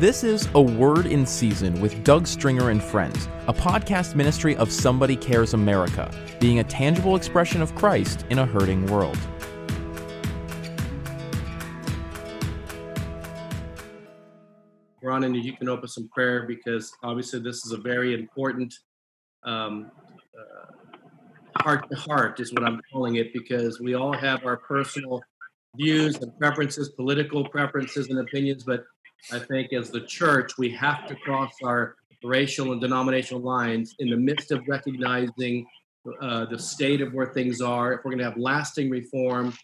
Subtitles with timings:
[0.00, 4.72] This is A Word in Season with Doug Stringer and Friends, a podcast ministry of
[4.72, 6.10] Somebody Cares America,
[6.40, 9.18] being a tangible expression of Christ in a hurting world.
[15.02, 18.74] Ron, and you can open some prayer because obviously this is a very important
[19.44, 19.90] um,
[20.34, 25.20] uh, heart to heart, is what I'm calling it, because we all have our personal
[25.76, 28.82] views and preferences, political preferences and opinions, but
[29.32, 34.10] I think as the church, we have to cross our racial and denominational lines in
[34.10, 35.66] the midst of recognizing
[36.20, 37.92] uh, the state of where things are.
[37.92, 39.54] If we're going to have lasting reform,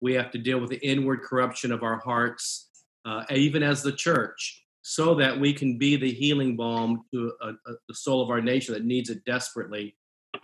[0.00, 2.68] we have to deal with the inward corruption of our hearts,
[3.04, 7.48] uh, even as the church, so that we can be the healing balm to a,
[7.50, 9.94] a, the soul of our nation that needs it desperately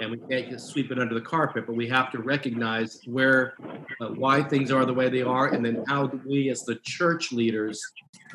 [0.00, 3.54] and we can't just sweep it under the carpet, but we have to recognize where,
[4.00, 6.76] uh, why things are the way they are, and then how do we, as the
[6.84, 7.82] church leaders,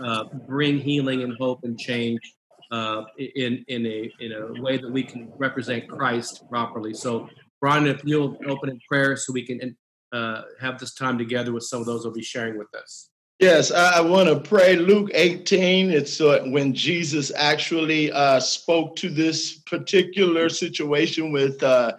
[0.03, 2.19] uh, bring healing and hope and change
[2.72, 6.94] uh, in in a in a way that we can represent Christ properly.
[6.94, 7.30] So,
[7.61, 9.78] Brondon, if you'll open in prayer, so we can
[10.11, 13.09] uh, have this time together with some of those who'll be sharing with us.
[13.39, 14.76] Yes, I, want to pray.
[14.76, 21.94] Luke 18, it's uh, when Jesus actually uh, spoke to this particular situation with uh,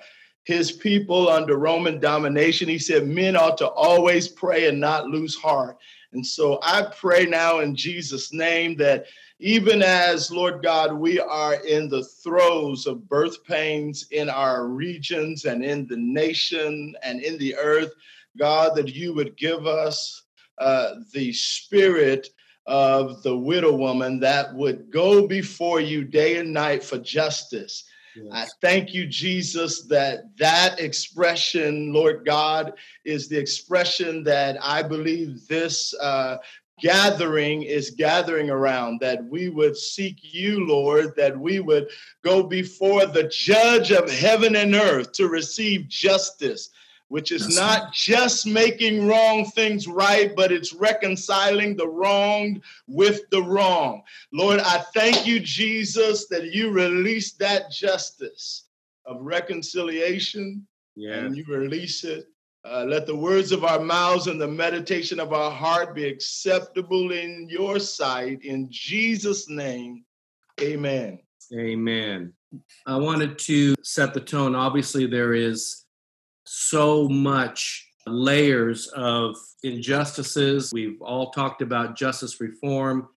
[0.45, 2.69] his people under Roman domination.
[2.69, 5.77] He said, Men ought to always pray and not lose heart.
[6.13, 9.07] And so I pray now in Jesus' name that
[9.41, 15.45] even as, Lord God, we are in the throes of birth pains in our regions
[15.45, 17.93] and in the nation and in the earth,
[18.39, 20.24] God, that you would give us
[20.59, 22.29] uh, the spirit
[22.67, 27.85] of the widow woman that would go before you day and night for justice.
[28.17, 28.27] Yes.
[28.33, 35.47] I thank you, Jesus, that that expression, Lord God, is the expression that I believe
[35.49, 36.39] this uh,
[36.81, 41.89] gathering is gathering around, that we would seek you, Lord, that we would
[42.23, 46.71] go before the judge of heaven and earth to receive justice
[47.15, 53.21] which is That's not just making wrong things right, but it's reconciling the wrong with
[53.31, 54.03] the wrong.
[54.33, 58.65] Lord, I thank you, Jesus, that you release that justice
[59.07, 60.67] of reconciliation
[60.97, 61.19] yeah.
[61.19, 62.27] and you release it.
[62.65, 67.13] Uh, let the words of our mouths and the meditation of our heart be acceptable
[67.13, 68.43] in your sight.
[68.43, 70.05] In Jesus' name,
[70.61, 71.21] amen.
[71.57, 72.33] Amen.
[72.87, 74.57] I wanted to set the tone.
[74.57, 75.84] Obviously, there is
[76.45, 80.73] so much layers of injustices.
[80.73, 83.09] We've all talked about justice reform,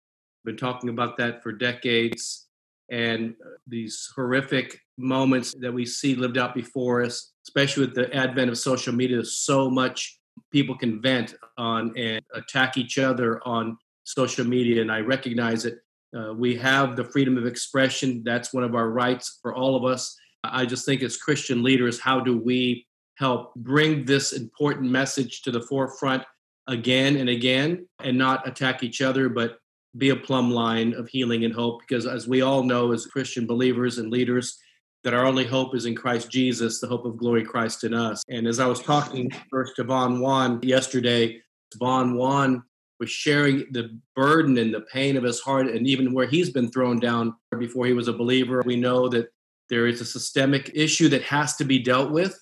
[0.46, 2.48] been talking about that for decades,
[2.90, 3.36] and
[3.68, 8.58] these horrific moments that we see lived out before us, especially with the advent of
[8.58, 10.20] social media, so much
[10.52, 14.82] people can vent on and attack each other on social media.
[14.82, 15.80] And I recognize it.
[16.18, 18.24] Uh, we have the freedom of expression.
[18.24, 20.16] That's one of our rights for all of us.
[20.44, 22.87] I just think as Christian leaders, how do we
[23.17, 26.23] help bring this important message to the forefront
[26.67, 29.57] again and again and not attack each other, but
[29.97, 31.81] be a plumb line of healing and hope.
[31.81, 34.59] Because as we all know, as Christian believers and leaders,
[35.03, 38.23] that our only hope is in Christ Jesus, the hope of glory Christ in us.
[38.29, 41.41] And as I was talking first to Von Won yesterday,
[41.79, 42.61] Von Won
[42.99, 46.69] was sharing the burden and the pain of his heart and even where he's been
[46.69, 48.61] thrown down before he was a believer.
[48.66, 49.28] We know that
[49.69, 52.38] there is a systemic issue that has to be dealt with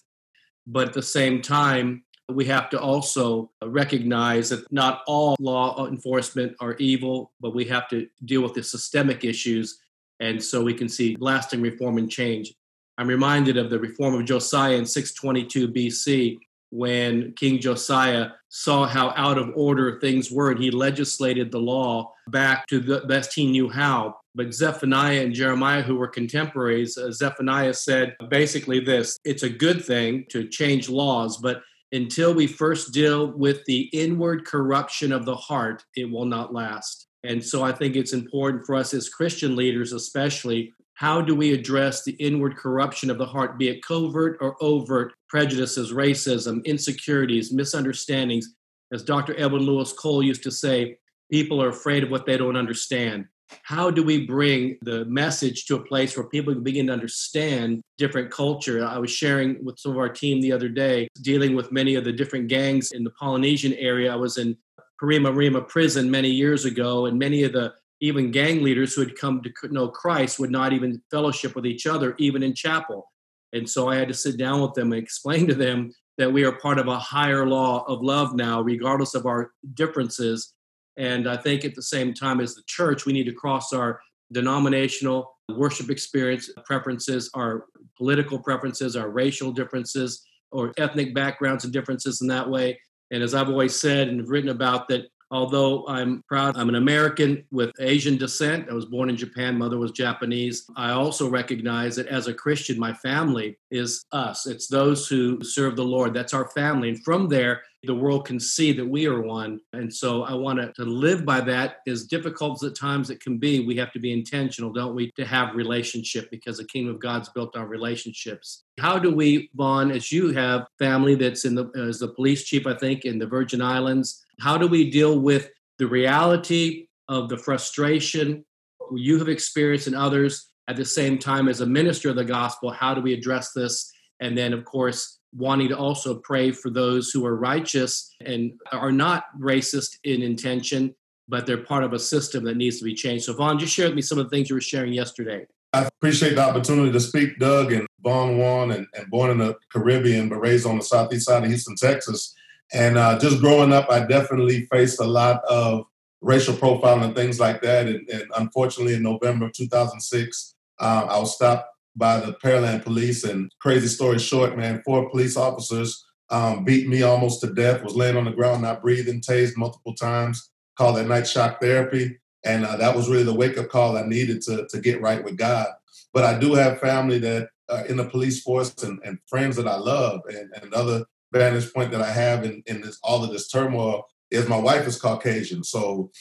[0.68, 6.56] but at the same time, we have to also recognize that not all law enforcement
[6.60, 9.80] are evil, but we have to deal with the systemic issues.
[10.20, 12.54] And so we can see lasting reform and change.
[12.98, 16.38] I'm reminded of the reform of Josiah in 622 BC
[16.72, 22.12] when King Josiah saw how out of order things were and he legislated the law
[22.30, 24.16] back to the best he knew how.
[24.36, 29.84] But Zephaniah and Jeremiah, who were contemporaries, uh, Zephaniah said basically this it's a good
[29.84, 31.62] thing to change laws, but
[31.94, 37.08] until we first deal with the inward corruption of the heart, it will not last.
[37.24, 41.54] And so I think it's important for us as Christian leaders, especially, how do we
[41.54, 47.54] address the inward corruption of the heart, be it covert or overt prejudices, racism, insecurities,
[47.54, 48.54] misunderstandings?
[48.94, 49.34] As Dr.
[49.40, 50.98] Edwin Louis Cole used to say,
[51.32, 53.26] people are afraid of what they don't understand
[53.64, 57.82] how do we bring the message to a place where people can begin to understand
[57.98, 58.86] different culture?
[58.86, 62.04] I was sharing with some of our team the other day dealing with many of
[62.04, 64.12] the different gangs in the polynesian area.
[64.12, 64.58] I was in
[65.02, 69.42] Paremoremo prison many years ago and many of the even gang leaders who had come
[69.42, 73.12] to know christ would not even fellowship with each other even in chapel.
[73.54, 76.46] And so i had to sit down with them and explain to them that we
[76.46, 80.55] are part of a higher law of love now regardless of our differences
[80.98, 84.00] And I think at the same time as the church, we need to cross our
[84.32, 87.66] denominational worship experience preferences, our
[87.98, 92.80] political preferences, our racial differences, or ethnic backgrounds and differences in that way.
[93.12, 97.44] And as I've always said and written about, that although I'm proud I'm an American
[97.52, 102.08] with Asian descent, I was born in Japan, mother was Japanese, I also recognize that
[102.08, 104.48] as a Christian, my family is us.
[104.48, 106.14] It's those who serve the Lord.
[106.14, 106.90] That's our family.
[106.90, 109.60] And from there, the world can see that we are one.
[109.74, 111.78] And so I want to, live by that.
[111.88, 115.12] As difficult as at times it can be, we have to be intentional, don't we,
[115.12, 118.64] to have relationship because the kingdom of God's built on relationships.
[118.80, 122.68] How do we, Von, as you have family that's in the as the police chief,
[122.68, 125.50] I think, in the Virgin Islands, how do we deal with
[125.80, 128.46] the reality of the frustration
[128.94, 132.72] you have experienced and others at the same time as a minister of the gospel?
[132.72, 133.92] How do we address this?
[134.20, 138.92] And then, of course, wanting to also pray for those who are righteous and are
[138.92, 140.96] not racist in intention,
[141.28, 143.26] but they're part of a system that needs to be changed.
[143.26, 145.46] So, Von, just share with me some of the things you were sharing yesterday.
[145.74, 149.56] I appreciate the opportunity to speak, Doug and Von Won, and, and born in the
[149.74, 152.34] Caribbean, but raised on the southeast side of Houston, Texas.
[152.74, 155.86] And uh, just growing up, I definitely faced a lot of
[156.22, 157.88] racial profiling and things like that.
[157.88, 163.24] And, and unfortunately, in November of 2006, uh, I was stopped by the Pearland police.
[163.24, 167.96] And crazy story short, man, four police officers um, beat me almost to death, was
[167.96, 172.18] laying on the ground, not breathing, tased multiple times, called that night shock therapy.
[172.44, 175.24] And uh, that was really the wake up call I needed to, to get right
[175.24, 175.68] with God.
[176.14, 179.68] But I do have family that uh, in the police force and, and friends that
[179.68, 180.22] I love.
[180.28, 184.06] And, and another vantage point that I have in, in this, all of this turmoil
[184.32, 185.64] is my wife is Caucasian.
[185.64, 186.12] So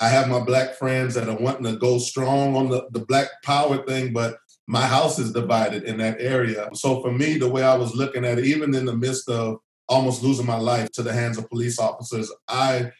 [0.00, 3.28] I have my black friends that are wanting to go strong on the, the black
[3.44, 4.38] power thing, but
[4.70, 6.68] my house is divided in that area.
[6.74, 9.58] So for me, the way I was looking at it, even in the midst of
[9.88, 12.92] almost losing my life to the hands of police officers, I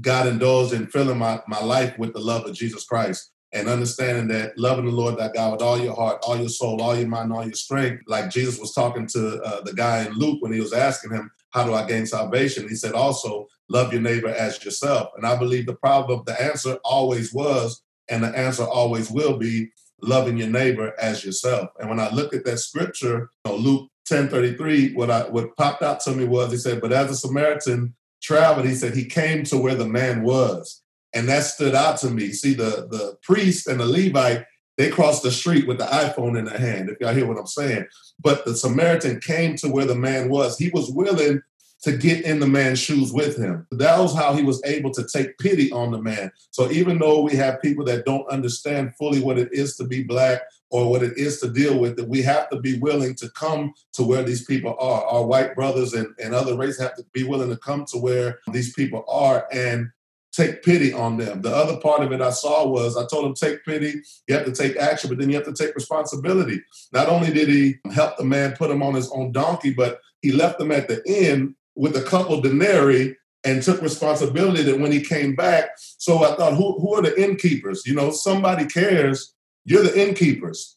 [0.00, 4.26] got indulged in filling my, my life with the love of Jesus Christ and understanding
[4.28, 7.06] that loving the Lord that God with all your heart, all your soul, all your
[7.06, 10.52] mind, all your strength, like Jesus was talking to uh, the guy in Luke when
[10.52, 12.68] he was asking him, How do I gain salvation?
[12.68, 15.10] He said, Also, love your neighbor as yourself.
[15.16, 17.80] And I believe the problem, the answer always was,
[18.10, 19.70] and the answer always will be,
[20.02, 21.70] loving your neighbor as yourself.
[21.78, 25.56] And when I looked at that scripture, you know, Luke 10 33, what I what
[25.56, 29.04] popped out to me was he said, But as a Samaritan traveled, he said he
[29.04, 30.82] came to where the man was.
[31.14, 32.32] And that stood out to me.
[32.32, 34.44] See, the the priest and the Levite,
[34.76, 37.46] they crossed the street with the iPhone in their hand, if y'all hear what I'm
[37.46, 37.86] saying.
[38.20, 40.58] But the Samaritan came to where the man was.
[40.58, 41.42] He was willing
[41.82, 43.66] to get in the man's shoes with him.
[43.72, 46.30] That was how he was able to take pity on the man.
[46.50, 50.04] So even though we have people that don't understand fully what it is to be
[50.04, 53.28] black or what it is to deal with it, we have to be willing to
[53.30, 55.04] come to where these people are.
[55.06, 58.38] Our white brothers and, and other races have to be willing to come to where
[58.52, 59.90] these people are and
[60.32, 61.42] take pity on them.
[61.42, 64.46] The other part of it I saw was I told him, take pity, you have
[64.46, 66.62] to take action, but then you have to take responsibility.
[66.92, 70.32] Not only did he help the man put him on his own donkey, but he
[70.32, 75.00] left him at the inn with a couple denarii and took responsibility that when he
[75.00, 75.70] came back.
[75.76, 77.82] So I thought, who, who are the innkeepers?
[77.86, 79.34] You know, somebody cares.
[79.64, 80.76] You're the innkeepers.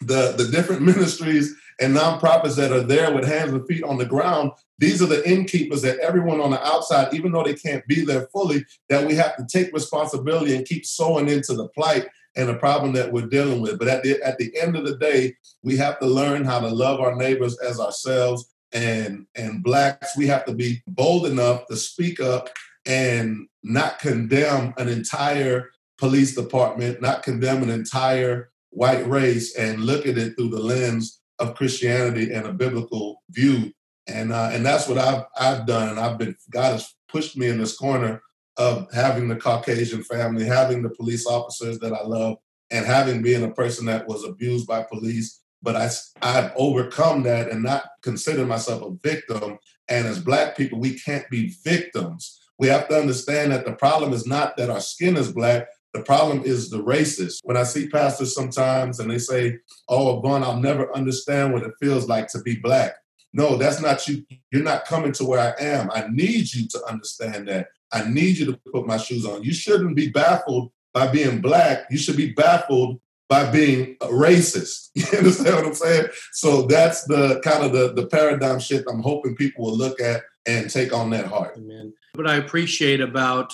[0.00, 4.06] The, the different ministries and nonprofits that are there with hands and feet on the
[4.06, 8.04] ground, these are the innkeepers that everyone on the outside, even though they can't be
[8.04, 12.48] there fully, that we have to take responsibility and keep sowing into the plight and
[12.48, 13.78] the problem that we're dealing with.
[13.78, 16.68] But at the, at the end of the day, we have to learn how to
[16.68, 21.76] love our neighbors as ourselves and and blacks we have to be bold enough to
[21.76, 22.48] speak up
[22.84, 30.06] and not condemn an entire police department not condemn an entire white race and look
[30.06, 33.72] at it through the lens of christianity and a biblical view.
[34.06, 35.98] And uh, and that's what i've i've done.
[35.98, 38.22] I've been god has pushed me in this corner
[38.56, 42.38] of having the caucasian family having the police officers that i love
[42.70, 45.90] and having been a person that was abused by police but I,
[46.22, 49.58] I've overcome that and not consider myself a victim.
[49.88, 52.40] And as Black people, we can't be victims.
[52.58, 56.02] We have to understand that the problem is not that our skin is Black, the
[56.02, 57.38] problem is the racist.
[57.42, 59.58] When I see pastors sometimes and they say,
[59.88, 62.94] Oh, Von, I'll never understand what it feels like to be Black.
[63.32, 64.24] No, that's not you.
[64.50, 65.90] You're not coming to where I am.
[65.92, 67.68] I need you to understand that.
[67.92, 69.42] I need you to put my shoes on.
[69.42, 71.86] You shouldn't be baffled by being Black.
[71.90, 74.90] You should be baffled by being a racist.
[74.96, 76.06] You understand what I'm saying?
[76.32, 80.22] So that's the kind of the, the paradigm shift I'm hoping people will look at
[80.46, 81.56] and take on that heart.
[81.58, 81.92] Amen.
[82.14, 83.52] What I appreciate about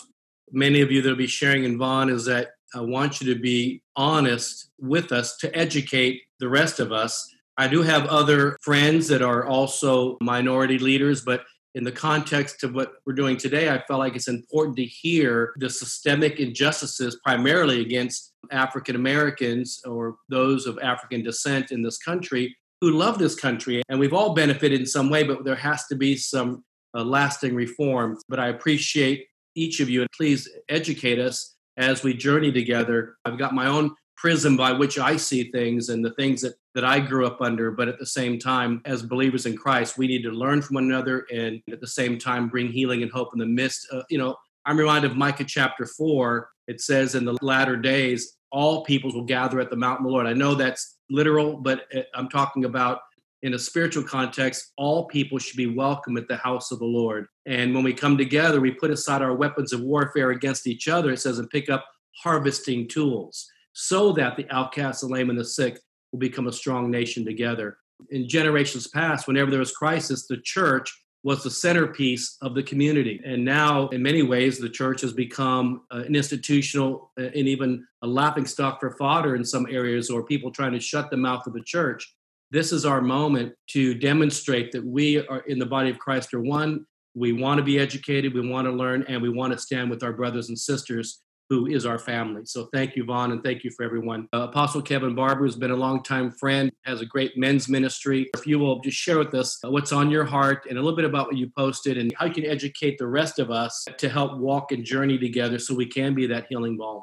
[0.52, 3.40] many of you that will be sharing in Von is that I want you to
[3.40, 7.28] be honest with us to educate the rest of us.
[7.58, 11.42] I do have other friends that are also minority leaders, but
[11.74, 15.54] in the context of what we're doing today, I felt like it's important to hear
[15.56, 22.54] the systemic injustices primarily against African Americans or those of African descent in this country
[22.80, 23.82] who love this country.
[23.88, 26.64] And we've all benefited in some way, but there has to be some
[26.94, 28.18] uh, lasting reform.
[28.28, 33.16] But I appreciate each of you and please educate us as we journey together.
[33.24, 36.84] I've got my own prism by which I see things and the things that, that
[36.84, 37.70] I grew up under.
[37.70, 40.84] But at the same time, as believers in Christ, we need to learn from one
[40.84, 43.86] another and at the same time bring healing and hope in the midst.
[43.90, 46.48] Of, you know, I'm reminded of Micah chapter 4.
[46.68, 50.14] It says, In the latter days, all peoples will gather at the mountain of the
[50.14, 50.26] Lord.
[50.26, 53.00] I know that's literal, but uh, I'm talking about
[53.42, 57.26] in a spiritual context, all people should be welcome at the house of the Lord.
[57.44, 61.10] And when we come together, we put aside our weapons of warfare against each other,
[61.10, 61.84] it says, and pick up
[62.22, 65.78] harvesting tools so that the outcasts, the lame, and the sick
[66.10, 67.78] will become a strong nation together.
[68.10, 70.92] In generations past, whenever there was crisis, the church
[71.24, 73.20] was the centerpiece of the community.
[73.24, 77.86] And now, in many ways, the church has become uh, an institutional uh, and even
[78.02, 81.46] a laughing stock for fodder in some areas, or people trying to shut the mouth
[81.46, 82.12] of the church.
[82.50, 86.40] This is our moment to demonstrate that we are in the body of Christ are
[86.40, 86.84] one.
[87.14, 90.02] We want to be educated, we want to learn, and we want to stand with
[90.02, 91.20] our brothers and sisters
[91.52, 92.40] who is our family.
[92.46, 94.26] So thank you, Von, and thank you for everyone.
[94.32, 98.30] Uh, Apostle Kevin Barber has been a longtime friend, has a great men's ministry.
[98.34, 101.04] If you will just share with us what's on your heart and a little bit
[101.04, 104.38] about what you posted and how you can educate the rest of us to help
[104.38, 107.02] walk and journey together so we can be that healing balm.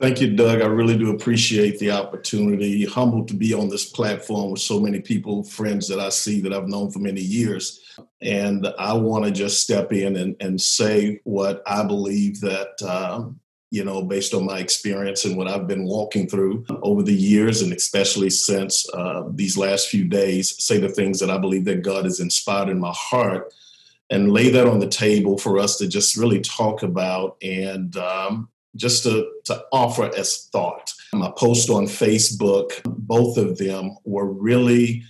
[0.00, 0.60] Thank you, Doug.
[0.60, 2.84] I really do appreciate the opportunity.
[2.84, 6.52] Humbled to be on this platform with so many people, friends that I see that
[6.52, 7.80] I've known for many years.
[8.20, 13.38] And I want to just step in and, and say what I believe that um,
[13.74, 17.60] you know, based on my experience and what I've been walking through over the years,
[17.60, 21.82] and especially since uh, these last few days, say the things that I believe that
[21.82, 23.52] God has inspired in my heart
[24.10, 28.48] and lay that on the table for us to just really talk about and um,
[28.76, 30.92] just to, to offer as thought.
[31.12, 35.02] My post on Facebook, both of them were really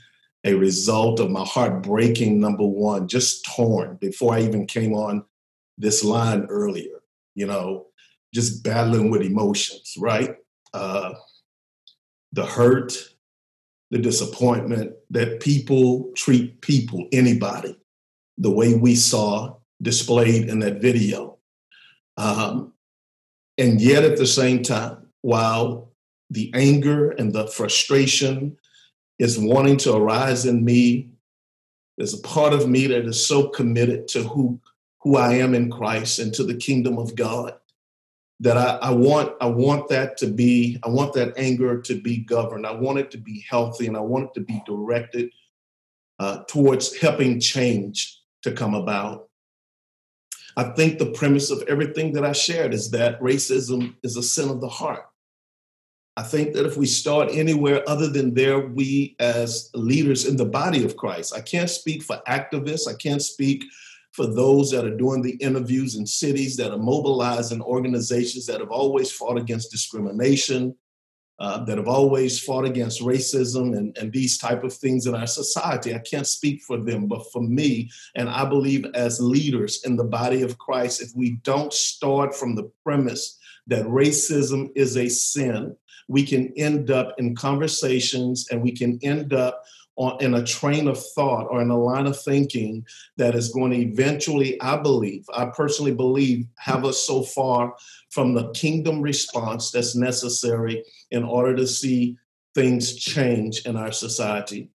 [0.44, 5.26] a result of my heart breaking, number one, just torn before I even came on
[5.76, 7.02] this line earlier.
[7.34, 7.88] You know,
[8.34, 10.36] just battling with emotions, right?
[10.74, 11.14] Uh,
[12.32, 12.92] the hurt,
[13.92, 17.78] the disappointment that people treat people, anybody,
[18.36, 21.38] the way we saw displayed in that video.
[22.16, 22.72] Um,
[23.56, 25.92] and yet at the same time, while
[26.30, 28.56] the anger and the frustration
[29.20, 31.10] is wanting to arise in me,
[31.96, 34.58] there's a part of me that is so committed to who,
[35.02, 37.54] who I am in Christ and to the kingdom of God
[38.40, 42.18] that I, I, want I want that to be I want that anger to be
[42.18, 42.66] governed.
[42.66, 45.30] I want it to be healthy and I want it to be directed
[46.18, 49.28] uh, towards helping change to come about.
[50.56, 54.48] I think the premise of everything that I shared is that racism is a sin
[54.48, 55.06] of the heart.
[56.16, 60.44] I think that if we start anywhere other than there, we as leaders in the
[60.44, 63.64] body of Christ, I can't speak for activists, I can't speak
[64.14, 68.70] for those that are doing the interviews in cities that are mobilizing organizations that have
[68.70, 70.72] always fought against discrimination,
[71.40, 75.26] uh, that have always fought against racism and, and these type of things in our
[75.26, 75.92] society.
[75.92, 80.04] I can't speak for them, but for me, and I believe as leaders in the
[80.04, 85.76] body of Christ, if we don't start from the premise that racism is a sin,
[86.06, 89.64] we can end up in conversations and we can end up
[89.96, 92.84] on, in a train of thought or in a line of thinking
[93.16, 97.74] that is going to eventually, I believe, I personally believe, have us so far
[98.10, 102.16] from the kingdom response that's necessary in order to see
[102.54, 104.70] things change in our society.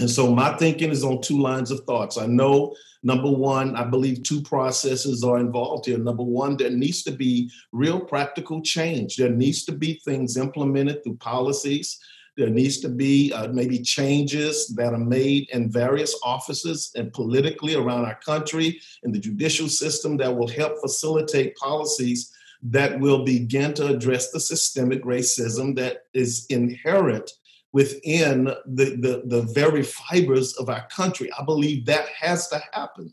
[0.00, 2.18] And so my thinking is on two lines of thoughts.
[2.18, 2.74] I know,
[3.04, 5.98] number one, I believe two processes are involved here.
[5.98, 9.16] Number one, there needs to be real practical change.
[9.16, 12.00] There needs to be things implemented through policies
[12.36, 17.74] there needs to be uh, maybe changes that are made in various offices and politically
[17.74, 23.74] around our country in the judicial system that will help facilitate policies that will begin
[23.74, 27.30] to address the systemic racism that is inherent
[27.72, 31.30] within the, the, the very fibers of our country.
[31.38, 33.12] I believe that has to happen.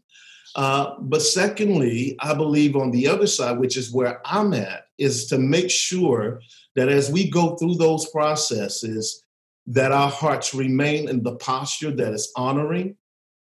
[0.56, 5.28] Uh, but secondly, I believe on the other side, which is where I'm at, is
[5.28, 6.42] to make sure
[6.76, 9.24] that as we go through those processes,
[9.68, 12.96] that our hearts remain in the posture that is honoring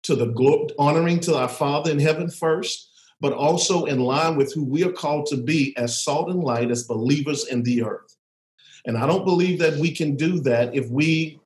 [0.03, 4.63] to the honoring to our Father in heaven first, but also in line with who
[4.63, 8.15] we are called to be as salt and light, as believers in the earth.
[8.85, 11.39] And I don't believe that we can do that if we,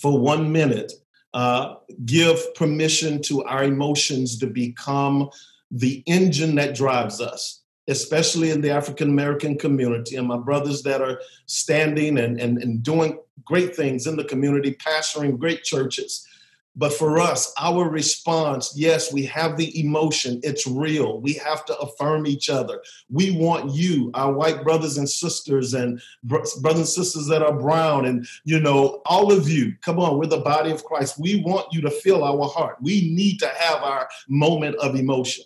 [0.00, 0.92] for one minute,
[1.34, 5.30] uh, give permission to our emotions to become
[5.72, 10.16] the engine that drives us, especially in the African American community.
[10.16, 14.74] And my brothers that are standing and, and, and doing great things in the community,
[14.74, 16.26] pastoring great churches.
[16.74, 20.40] But for us, our response, yes, we have the emotion.
[20.42, 21.20] It's real.
[21.20, 22.82] We have to affirm each other.
[23.10, 28.06] We want you, our white brothers and sisters, and brothers and sisters that are brown,
[28.06, 29.74] and you know, all of you.
[29.82, 31.18] Come on, we're the body of Christ.
[31.18, 32.78] We want you to feel our heart.
[32.80, 35.44] We need to have our moment of emotion.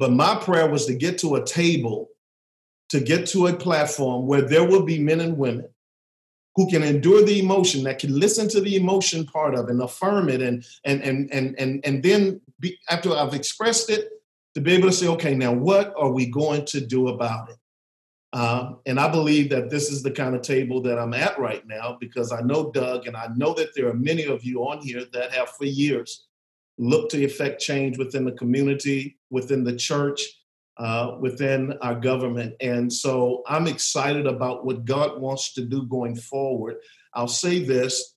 [0.00, 2.08] But my prayer was to get to a table,
[2.88, 5.68] to get to a platform where there will be men and women
[6.56, 9.82] who can endure the emotion, that can listen to the emotion part of it and
[9.82, 14.08] affirm it, and and and and and and then be, after I've expressed it,
[14.54, 17.56] to be able to say, okay, now what are we going to do about it?
[18.32, 21.66] Um, and I believe that this is the kind of table that I'm at right
[21.66, 24.80] now because I know Doug, and I know that there are many of you on
[24.80, 26.26] here that have for years
[26.80, 30.22] looked to effect change within the community, within the church,
[30.78, 32.54] uh, within our government.
[32.62, 36.76] And so I'm excited about what God wants to do going forward.
[37.12, 38.14] I'll say this,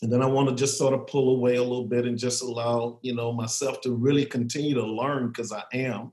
[0.00, 2.42] and then I want to just sort of pull away a little bit and just
[2.42, 6.12] allow you know myself to really continue to learn because I am.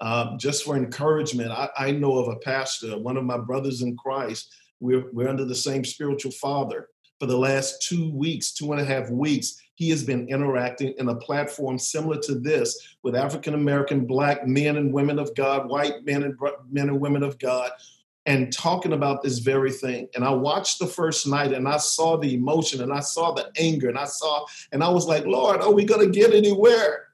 [0.00, 3.96] Uh, just for encouragement, I, I know of a pastor, one of my brothers in
[3.96, 4.52] Christ.
[4.80, 6.88] We're, we're under the same spiritual father
[7.22, 11.08] for the last two weeks, two and a half weeks he has been interacting in
[11.08, 16.04] a platform similar to this with African American black men and women of God, white
[16.04, 16.36] men and
[16.72, 17.70] men and women of God,
[18.26, 20.08] and talking about this very thing.
[20.16, 23.52] And I watched the first night and I saw the emotion and I saw the
[23.56, 27.06] anger and I saw, and I was like, Lord, are we going to get anywhere?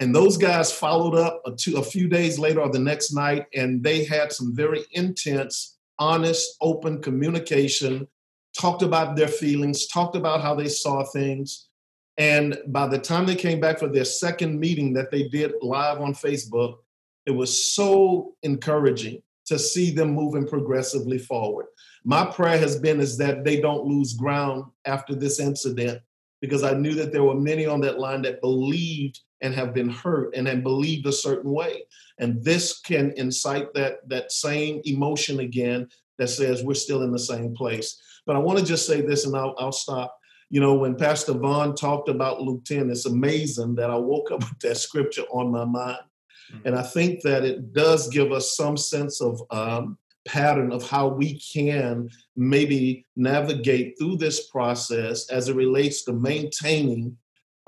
[0.00, 3.46] And those guys followed up a, two, a few days later or the next night,
[3.54, 8.08] and they had some very intense, honest, open communication,
[8.58, 11.68] talked about their feelings, talked about how they saw things.
[12.18, 16.00] And by the time they came back for their second meeting that they did live
[16.00, 16.78] on Facebook,
[17.26, 21.66] it was so encouraging to see them moving progressively forward.
[22.04, 26.00] My prayer has been is that they don't lose ground after this incident
[26.40, 29.88] because I knew that there were many on that line that believed and have been
[29.88, 31.82] hurt and have believed a certain way.
[32.18, 37.18] And this can incite that that same emotion again that says we're still in the
[37.18, 38.00] same place.
[38.30, 40.16] But I want to just say this and I'll, I'll stop
[40.50, 44.40] you know, when Pastor Von talked about Luke 10, it's amazing that I woke up
[44.48, 45.98] with that scripture on my mind.
[46.52, 46.68] Mm-hmm.
[46.68, 51.08] And I think that it does give us some sense of um, pattern of how
[51.08, 57.16] we can maybe navigate through this process as it relates to maintaining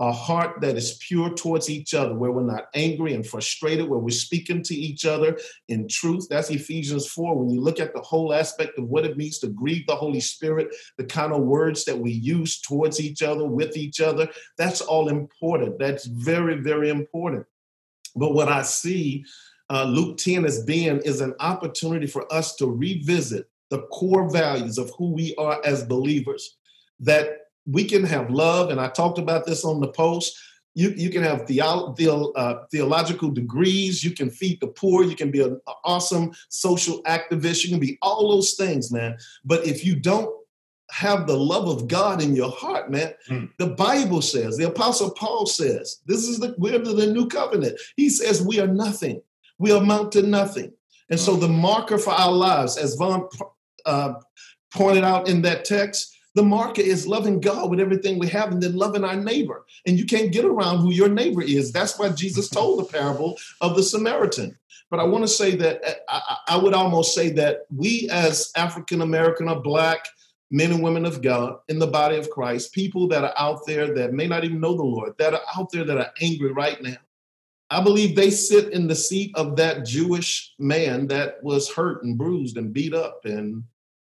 [0.03, 4.01] a heart that is pure towards each other, where we're not angry and frustrated, where
[4.01, 5.39] we're speaking to each other
[5.69, 6.27] in truth.
[6.29, 7.39] That's Ephesians 4.
[7.39, 10.19] When you look at the whole aspect of what it means to grieve the Holy
[10.19, 14.81] Spirit, the kind of words that we use towards each other, with each other, that's
[14.81, 15.79] all important.
[15.79, 17.47] That's very, very important.
[18.17, 19.25] But what I see
[19.71, 24.79] uh, Luke 10 as being is an opportunity for us to revisit the core values
[24.79, 26.59] of who we are as believers.
[26.99, 30.39] That we can have love, and I talked about this on the post.
[30.75, 34.03] You, you can have theo, uh, theological degrees.
[34.03, 35.05] You can feed the poor.
[35.05, 37.63] You can be an awesome social activist.
[37.63, 39.19] You can be all those things, man.
[39.45, 40.35] But if you don't
[40.91, 43.51] have the love of God in your heart, man, mm.
[43.59, 47.79] the Bible says, the Apostle Paul says, this is the we're the new covenant.
[47.97, 49.21] He says we are nothing.
[49.59, 50.73] We amount to nothing.
[51.11, 53.29] And so the marker for our lives, as Von
[53.85, 54.15] uh,
[54.73, 58.63] pointed out in that text, the marker is loving God with everything we have and
[58.63, 59.65] then loving our neighbor.
[59.87, 61.73] And you can't get around who your neighbor is.
[61.73, 64.57] That's why Jesus told the parable of the Samaritan.
[64.91, 69.01] But I want to say that I, I would almost say that we as African
[69.01, 70.07] American or Black
[70.51, 73.95] men and women of God in the body of Christ, people that are out there
[73.95, 76.81] that may not even know the Lord, that are out there that are angry right
[76.83, 76.99] now.
[77.71, 82.19] I believe they sit in the seat of that Jewish man that was hurt and
[82.19, 83.65] bruised and beat up and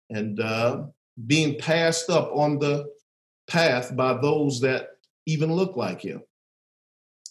[0.08, 0.84] and uh,
[1.24, 2.86] being passed up on the
[3.48, 4.90] path by those that
[5.26, 6.22] even look like him.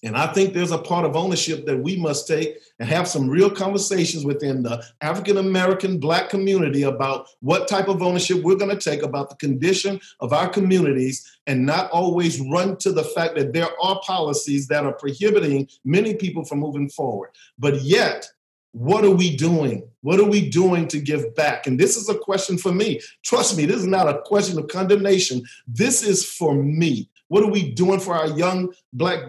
[0.04, 3.28] And I think there's a part of ownership that we must take and have some
[3.28, 8.78] real conversations within the African American Black community about what type of ownership we're going
[8.78, 13.36] to take about the condition of our communities and not always run to the fact
[13.36, 17.32] that there are policies that are prohibiting many people from moving forward.
[17.58, 18.30] But yet,
[18.76, 19.88] what are we doing?
[20.02, 21.66] What are we doing to give back?
[21.66, 23.00] And this is a question for me.
[23.24, 25.44] Trust me, this is not a question of condemnation.
[25.66, 27.10] This is for me.
[27.30, 29.20] What are we doing for our young black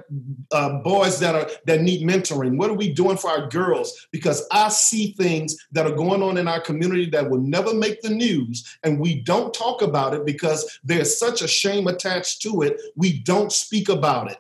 [0.51, 2.59] uh, boys that are that need mentoring?
[2.59, 4.09] What are we doing for our girls?
[4.11, 8.03] Because I see things that are going on in our community that will never make
[8.03, 12.63] the news, and we don't talk about it because there's such a shame attached to
[12.63, 12.81] it.
[12.97, 14.39] We don't speak about it.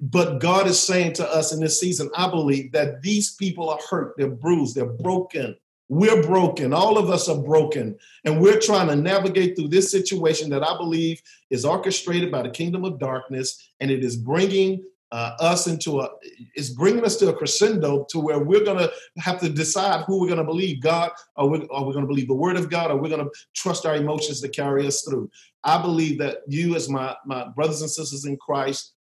[0.00, 3.78] But God is saying to us in this season, I believe that these people are
[3.90, 5.56] hurt, they're bruised, they're broken.
[5.90, 6.74] We're broken.
[6.74, 7.96] All of us are broken.
[8.26, 12.50] And we're trying to navigate through this situation that I believe is orchestrated by the
[12.50, 13.70] kingdom of darkness.
[13.80, 16.10] And it is bringing uh, us into a,
[16.54, 20.20] it's bringing us to a crescendo to where we're going to have to decide who
[20.20, 22.68] we're going to believe God, or we're, are we going to believe the word of
[22.68, 25.30] God, or we're going to trust our emotions to carry us through.
[25.64, 28.92] I believe that you, as my, my brothers and sisters in Christ,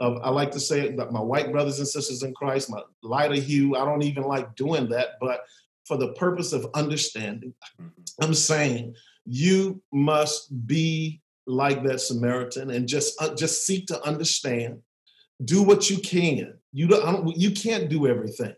[0.00, 3.34] uh, I like to say that my white brothers and sisters in Christ, my lighter
[3.34, 5.42] hue, I don't even like doing that, but
[5.84, 7.54] for the purpose of understanding.
[7.80, 8.24] Mm-hmm.
[8.24, 8.94] I'm saying
[9.26, 14.80] you must be like that Samaritan and just uh, just seek to understand.
[15.44, 16.54] Do what you can.
[16.72, 18.54] You don't, you can't do everything,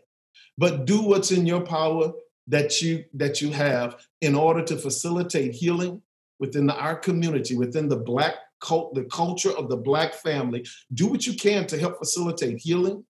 [0.57, 2.11] but do what's in your power
[2.47, 6.01] that you that you have in order to facilitate healing
[6.39, 10.65] within the, our community, within the black cult, the culture of the black family.
[10.93, 13.03] Do what you can to help facilitate healing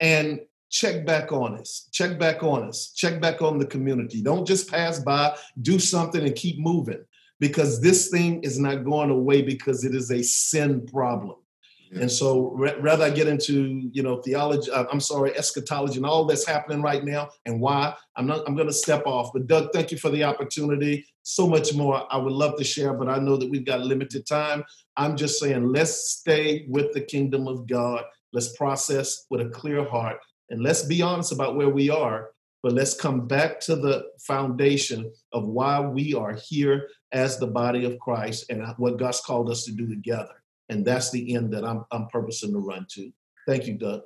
[0.00, 1.88] and check back on us.
[1.92, 2.92] Check back on us.
[2.94, 4.22] Check back on the community.
[4.22, 7.04] Don't just pass by, do something and keep moving
[7.38, 11.36] because this thing is not going away because it is a sin problem.
[12.00, 16.24] And so rather I get into, you know, theology, uh, I'm sorry, eschatology and all
[16.24, 19.30] that's happening right now and why I'm not, I'm going to step off.
[19.32, 21.04] But Doug, thank you for the opportunity.
[21.22, 24.26] So much more I would love to share, but I know that we've got limited
[24.26, 24.64] time.
[24.96, 28.04] I'm just saying, let's stay with the kingdom of God.
[28.32, 32.30] Let's process with a clear heart and let's be honest about where we are,
[32.62, 37.84] but let's come back to the foundation of why we are here as the body
[37.84, 40.41] of Christ and what God's called us to do together.
[40.72, 43.12] And that's the end that I'm, I'm purposing to run to.
[43.46, 44.02] Thank you, Doug.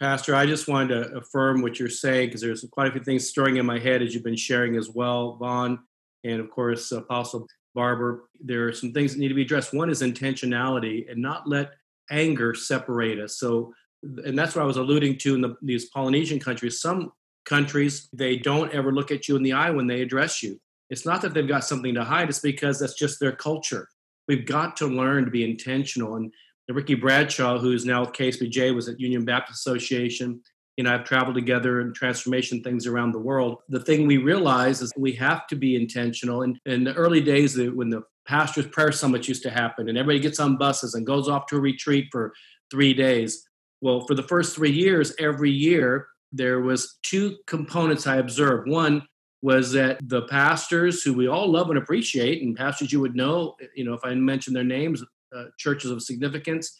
[0.00, 3.28] Pastor, I just wanted to affirm what you're saying because there's quite a few things
[3.28, 5.80] stirring in my head as you've been sharing as well, Von,
[6.24, 8.28] and of course, Apostle Barber.
[8.40, 9.74] There are some things that need to be addressed.
[9.74, 11.72] One is intentionality and not let
[12.10, 13.38] anger separate us.
[13.38, 16.80] So and that's what I was alluding to in the, these Polynesian countries.
[16.80, 17.12] Some
[17.44, 20.60] countries, they don't ever look at you in the eye when they address you.
[20.90, 23.88] It's not that they've got something to hide, it's because that's just their culture.
[24.28, 26.16] We've got to learn to be intentional.
[26.16, 26.32] And
[26.68, 30.40] Ricky Bradshaw, who's now with KSBJ, was at Union Baptist Association.
[30.76, 33.58] You know, I've traveled together and transformation things around the world.
[33.68, 36.42] The thing we realize is we have to be intentional.
[36.42, 40.20] And in the early days, when the pastor's prayer summit used to happen, and everybody
[40.20, 42.32] gets on buses and goes off to a retreat for
[42.70, 43.48] three days,
[43.80, 48.68] well, for the first three years, every year, there was two components I observed.
[48.68, 49.02] One
[49.40, 53.56] was that the pastors who we all love and appreciate, and pastors you would know,
[53.74, 55.02] you know, if I mention their names,
[55.34, 56.76] uh, churches of significance,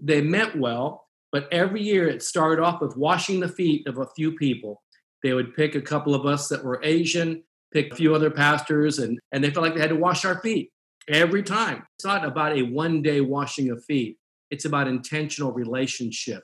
[0.00, 4.06] they meant well, but every year it started off with washing the feet of a
[4.16, 4.82] few people.
[5.22, 8.98] They would pick a couple of us that were Asian, pick a few other pastors,
[8.98, 10.70] and, and they felt like they had to wash our feet
[11.08, 11.84] every time.
[11.96, 14.16] It's not about a one day washing of feet.
[14.50, 16.42] It's about intentional relationship.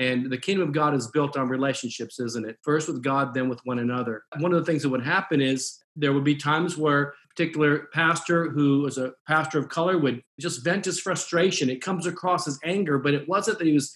[0.00, 2.56] And the kingdom of God is built on relationships, isn't it?
[2.62, 4.24] First with God, then with one another.
[4.38, 7.88] One of the things that would happen is there would be times where a particular
[7.92, 11.68] pastor who was a pastor of color would just vent his frustration.
[11.68, 13.94] It comes across as anger, but it wasn't that he was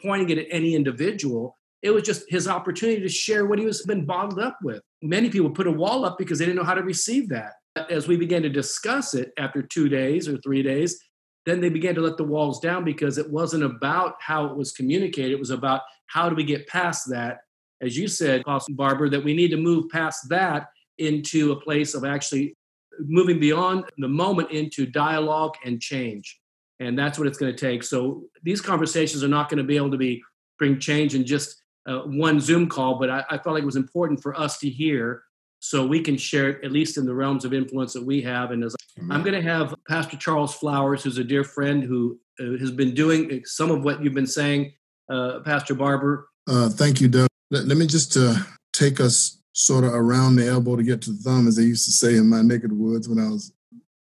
[0.00, 1.58] pointing it at any individual.
[1.82, 4.80] It was just his opportunity to share what he was been bottled up with.
[5.02, 7.54] Many people put a wall up because they didn't know how to receive that.
[7.90, 11.02] As we began to discuss it after two days or three days,
[11.46, 14.72] then they began to let the walls down because it wasn't about how it was
[14.72, 15.32] communicated.
[15.32, 17.40] It was about how do we get past that,
[17.80, 21.94] as you said, Apostle Barber, that we need to move past that into a place
[21.94, 22.56] of actually
[23.00, 26.38] moving beyond the moment into dialogue and change.
[26.78, 27.82] And that's what it's going to take.
[27.82, 30.22] So these conversations are not going to be able to be
[30.58, 33.76] bring change in just uh, one Zoom call, but I, I felt like it was
[33.76, 35.24] important for us to hear
[35.62, 38.50] so we can share it at least in the realms of influence that we have.
[38.50, 39.16] And as Amen.
[39.16, 42.94] I'm going to have Pastor Charles Flowers, who's a dear friend who uh, has been
[42.94, 44.72] doing some of what you've been saying,
[45.08, 46.26] uh, Pastor Barber.
[46.48, 47.28] Uh, thank you, Doug.
[47.52, 48.34] Let, let me just uh,
[48.72, 51.84] take us sort of around the elbow to get to the thumb, as they used
[51.84, 53.52] to say in my neck of the woods when I was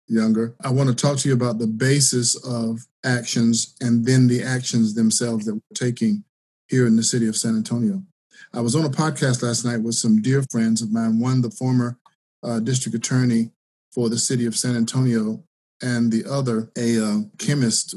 [0.07, 0.55] younger.
[0.63, 4.93] I want to talk to you about the basis of actions and then the actions
[4.93, 6.23] themselves that we're taking
[6.69, 8.03] here in the city of San Antonio.
[8.53, 11.51] I was on a podcast last night with some dear friends of mine, one, the
[11.51, 11.97] former
[12.43, 13.51] uh, district attorney
[13.93, 15.41] for the city of San Antonio,
[15.81, 17.95] and the other, a uh, chemist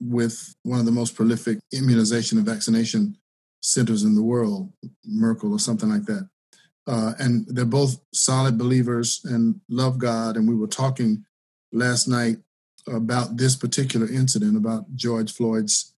[0.00, 3.16] with one of the most prolific immunization and vaccination
[3.60, 4.72] centers in the world,
[5.04, 6.28] Merkel or something like that.
[6.86, 10.36] Uh, and they're both solid believers and love God.
[10.36, 11.24] And we were talking
[11.72, 12.36] last night
[12.86, 15.92] about this particular incident, about George Floyd's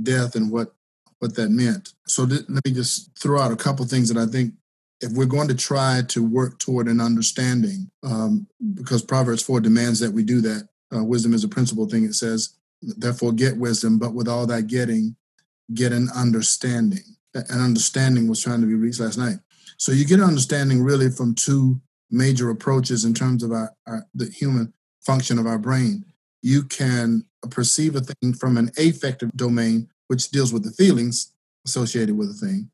[0.00, 0.74] death and what
[1.18, 1.92] what that meant.
[2.06, 4.54] So th- let me just throw out a couple things that I think
[5.00, 10.00] if we're going to try to work toward an understanding, um, because Proverbs 4 demands
[10.00, 12.04] that we do that, uh, wisdom is a principal thing.
[12.04, 15.16] It says, therefore get wisdom, but with all that getting,
[15.74, 17.04] get an understanding.
[17.34, 19.36] An understanding was trying to be reached last night.
[19.76, 24.06] So you get an understanding really from two major approaches in terms of our, our
[24.14, 24.72] the human
[25.04, 26.04] function of our brain.
[26.42, 31.32] You can perceive a thing from an affective domain, which deals with the feelings
[31.66, 32.70] associated with a thing,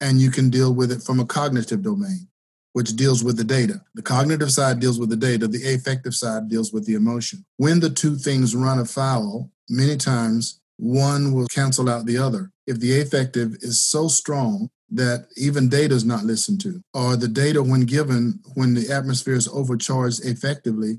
[0.00, 2.28] and you can deal with it from a cognitive domain,
[2.72, 3.82] which deals with the data.
[3.94, 7.44] The cognitive side deals with the data, the affective side deals with the emotion.
[7.56, 12.50] When the two things run afoul, many times one will cancel out the other.
[12.66, 17.28] If the affective is so strong that even data is not listened to, or the
[17.28, 20.98] data, when given, when the atmosphere is overcharged effectively,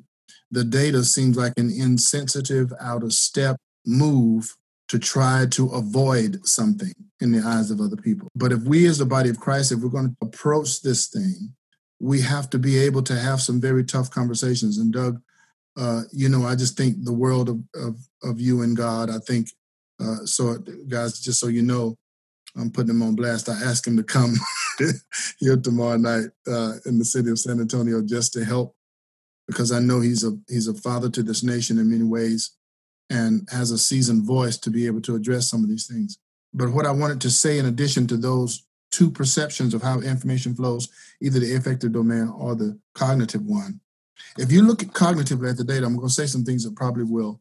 [0.49, 4.55] the data seems like an insensitive, out of step move
[4.93, 8.27] to try to avoid something in the eyes of other people.
[8.35, 11.55] But if we, as the body of Christ, if we're going to approach this thing,
[11.99, 14.77] we have to be able to have some very tough conversations.
[14.77, 15.19] And Doug,
[15.75, 19.09] uh, you know, I just think the world of, of, of you and God.
[19.09, 19.49] I think,
[19.99, 21.97] uh, so guys, just so you know,
[22.55, 23.49] I'm putting him on blast.
[23.49, 24.35] I asked him to come
[25.39, 28.75] here tomorrow night uh, in the city of San Antonio just to help
[29.47, 32.51] because I know he's a he's a father to this nation in many ways
[33.13, 36.17] and has a seasoned voice to be able to address some of these things.
[36.53, 40.55] But what I wanted to say, in addition to those two perceptions of how information
[40.55, 40.89] flows,
[41.21, 43.79] either the affective domain or the cognitive one,
[44.37, 46.75] if you look at cognitively at the data, I'm going to say some things that
[46.75, 47.39] probably will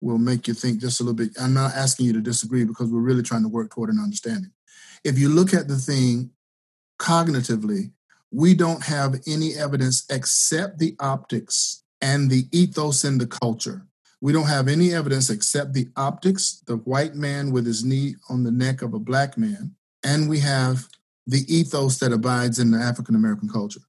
[0.00, 1.30] will make you think just a little bit.
[1.40, 4.50] I'm not asking you to disagree because we're really trying to work toward an understanding.
[5.02, 6.30] If you look at the thing
[6.98, 7.90] cognitively,
[8.30, 13.86] we don't have any evidence except the optics and the ethos in the culture
[14.20, 18.42] we don't have any evidence except the optics, the white man with his knee on
[18.44, 19.74] the neck of a black man,
[20.04, 20.88] and we have
[21.26, 23.80] the ethos that abides in the African American culture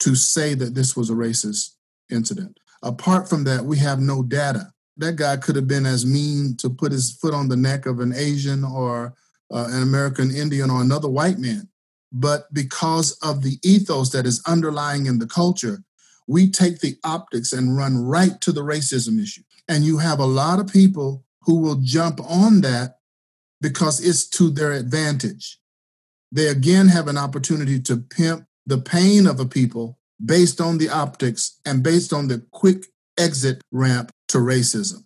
[0.00, 1.74] to say that this was a racist
[2.10, 2.58] incident.
[2.82, 4.72] Apart from that, we have no data.
[4.96, 8.00] That guy could have been as mean to put his foot on the neck of
[8.00, 9.14] an Asian or
[9.52, 11.68] uh, an American Indian or another white man.
[12.12, 15.82] But because of the ethos that is underlying in the culture,
[16.28, 19.42] we take the optics and run right to the racism issue.
[19.66, 22.98] And you have a lot of people who will jump on that
[23.60, 25.58] because it's to their advantage.
[26.30, 30.90] They again have an opportunity to pimp the pain of a people based on the
[30.90, 32.84] optics and based on the quick
[33.18, 35.04] exit ramp to racism.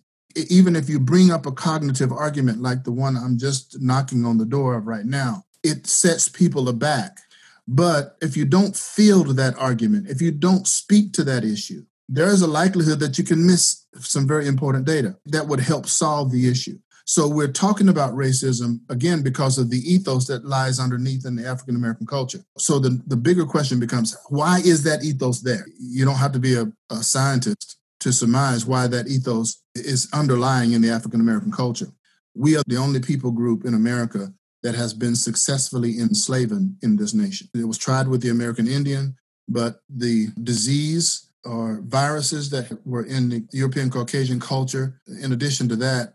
[0.49, 4.37] Even if you bring up a cognitive argument like the one I'm just knocking on
[4.37, 7.19] the door of right now, it sets people aback
[7.67, 12.27] but if you don't field that argument, if you don't speak to that issue, there
[12.27, 16.31] is a likelihood that you can miss some very important data that would help solve
[16.31, 16.77] the issue.
[17.05, 21.45] So we're talking about racism again because of the ethos that lies underneath in the
[21.45, 22.39] African American culture.
[22.57, 25.65] So the, the bigger question becomes why is that ethos there?
[25.77, 30.71] You don't have to be a, a scientist to surmise why that ethos is underlying
[30.73, 31.87] in the African American culture.
[32.35, 37.13] We are the only people group in America that has been successfully enslaving in this
[37.13, 37.49] nation.
[37.53, 39.15] It was tried with the American Indian,
[39.47, 45.75] but the disease or viruses that were in the European Caucasian culture, in addition to
[45.75, 46.13] that,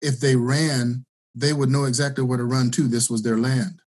[0.00, 2.86] if they ran, they would know exactly where to run to.
[2.86, 3.80] This was their land.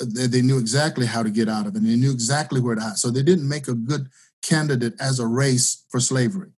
[0.00, 1.78] They knew exactly how to get out of it.
[1.78, 2.98] And they knew exactly where to hide.
[2.98, 4.08] So they didn't make a good
[4.42, 6.50] candidate as a race for slavery.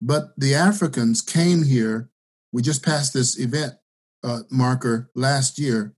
[0.00, 2.08] But the Africans came here.
[2.52, 3.74] We just passed this event
[4.24, 5.94] uh, marker last year,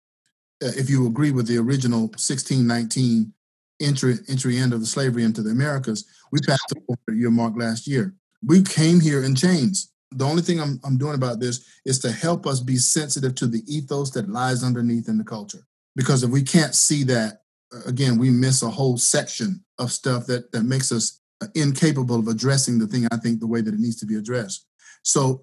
[0.63, 3.33] uh, if you agree with the original 1619
[3.81, 7.55] entry entry end of the slavery into the Americas, we passed the 400 year mark
[7.57, 8.15] last year.
[8.45, 9.93] We came here in chains.
[10.13, 13.47] The only thing I'm, I'm doing about this is to help us be sensitive to
[13.47, 15.67] the ethos that lies underneath in the culture.
[15.95, 17.43] Because if we can't see that,
[17.75, 22.19] uh, again, we miss a whole section of stuff that, that makes us uh, incapable
[22.19, 24.67] of addressing the thing, I think, the way that it needs to be addressed.
[25.03, 25.43] So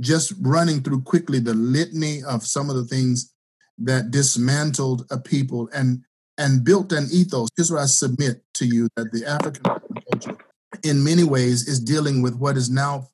[0.00, 3.32] just running through quickly the litany of some of the things
[3.78, 6.04] that dismantled a people and
[6.36, 7.48] and built an ethos.
[7.56, 10.36] Here's what I submit to you that the African culture,
[10.82, 13.08] in many ways, is dealing with what is now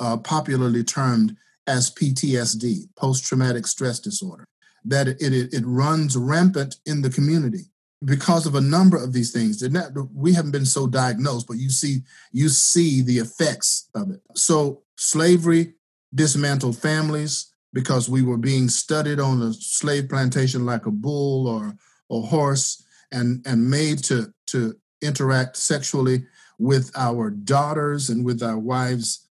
[0.00, 1.34] uh, popularly termed
[1.66, 4.44] as PTSD, post traumatic stress disorder.
[4.84, 7.70] That it, it, it runs rampant in the community
[8.04, 9.62] because of a number of these things.
[9.62, 12.00] Not, we haven't been so diagnosed, but you see
[12.32, 14.20] you see the effects of it.
[14.34, 15.74] So slavery
[16.14, 21.74] dismantled families because we were being studied on a slave plantation like a bull or
[22.10, 26.24] a horse and, and made to, to interact sexually
[26.58, 29.28] with our daughters and with our wives'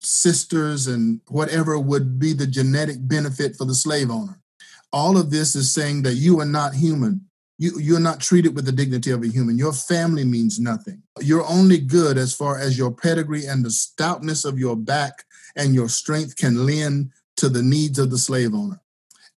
[0.00, 4.40] sisters and whatever would be the genetic benefit for the slave owner.
[4.92, 7.22] All of this is saying that you are not human.
[7.58, 9.56] You, you're not treated with the dignity of a human.
[9.56, 11.02] Your family means nothing.
[11.20, 15.24] You're only good as far as your pedigree and the stoutness of your back
[15.56, 18.80] and your strength can lend to the needs of the slave owner.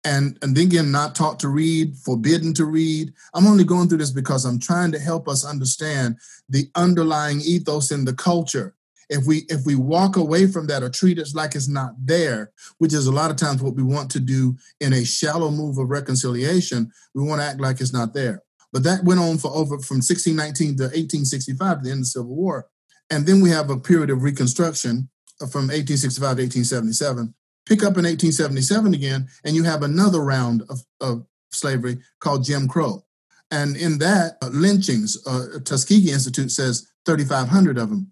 [0.06, 3.14] And, and then again, not taught to read, forbidden to read.
[3.34, 7.92] I'm only going through this because I'm trying to help us understand the underlying ethos
[7.92, 8.76] in the culture
[9.10, 12.52] if we if we walk away from that or treat it like it's not there
[12.78, 15.78] which is a lot of times what we want to do in a shallow move
[15.78, 18.44] of reconciliation we want to act like it's not there.
[18.72, 22.06] But that went on for over from 1619 to 1865 to the end of the
[22.06, 22.68] civil war.
[23.10, 27.34] And then we have a period of reconstruction from 1865 to 1877
[27.70, 32.68] pick up in 1877 again and you have another round of, of slavery called jim
[32.68, 33.06] crow.
[33.52, 38.12] And in that uh, lynchings uh, tuskegee institute says 3500 of them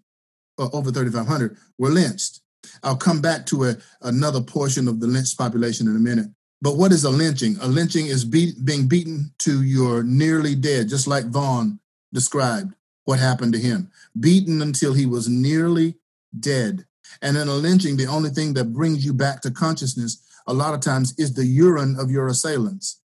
[0.58, 2.42] uh, over 3,500 were lynched.
[2.84, 6.28] I'll come back to a, another portion of the lynched population in a minute.
[6.62, 7.58] But what is a lynching?
[7.62, 11.80] A lynching is being beaten to your nearly dead, just like Von
[12.14, 12.74] described
[13.06, 13.92] what happened to him.
[14.20, 15.96] Beaten until he was nearly
[16.40, 16.86] dead.
[17.22, 20.74] And in a lynching, the only thing that brings you back to consciousness a lot
[20.74, 23.02] of times is the urine of your assailants.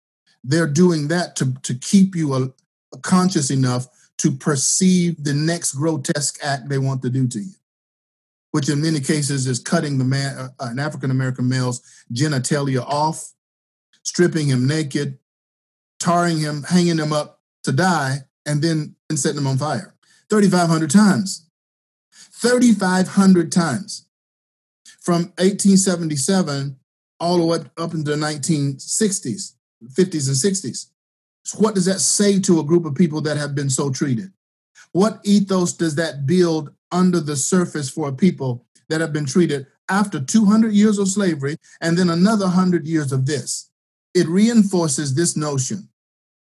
[0.44, 2.54] They're doing that to, to keep you a,
[2.94, 3.88] a conscious enough
[4.20, 7.54] to perceive the next grotesque act they want to do to you,
[8.52, 13.34] which in many cases is cutting the man, uh, an African American male's genitalia off,
[14.04, 15.20] stripping him naked,
[16.00, 19.94] tarring him, hanging him up to die, and then setting him on fire.
[20.30, 21.48] 3,500 times.
[22.12, 24.06] 3,500 times.
[25.02, 26.78] From 1877
[27.20, 29.54] all the way up into the 1960s,
[29.84, 30.88] 50s, and 60s.
[31.56, 34.32] What does that say to a group of people that have been so treated?
[34.92, 39.68] What ethos does that build under the surface for a people that have been treated
[39.90, 43.70] after 200 years of slavery and then another 100 years of this?
[44.14, 45.90] It reinforces this notion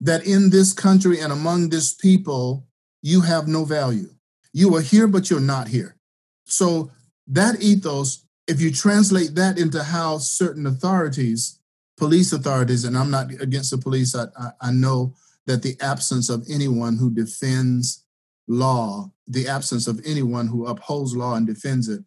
[0.00, 2.66] that in this country and among this people,
[3.02, 4.10] you have no value.
[4.52, 5.96] You are here, but you're not here.
[6.44, 6.90] So
[7.28, 11.58] that ethos, if you translate that into how certain authorities
[11.96, 15.14] police authorities, and I'm not against the police, I, I, I know
[15.46, 18.04] that the absence of anyone who defends
[18.48, 22.02] law, the absence of anyone who upholds law and defends it,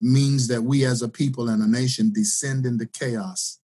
[0.00, 3.58] means that we as a people and a nation descend into chaos.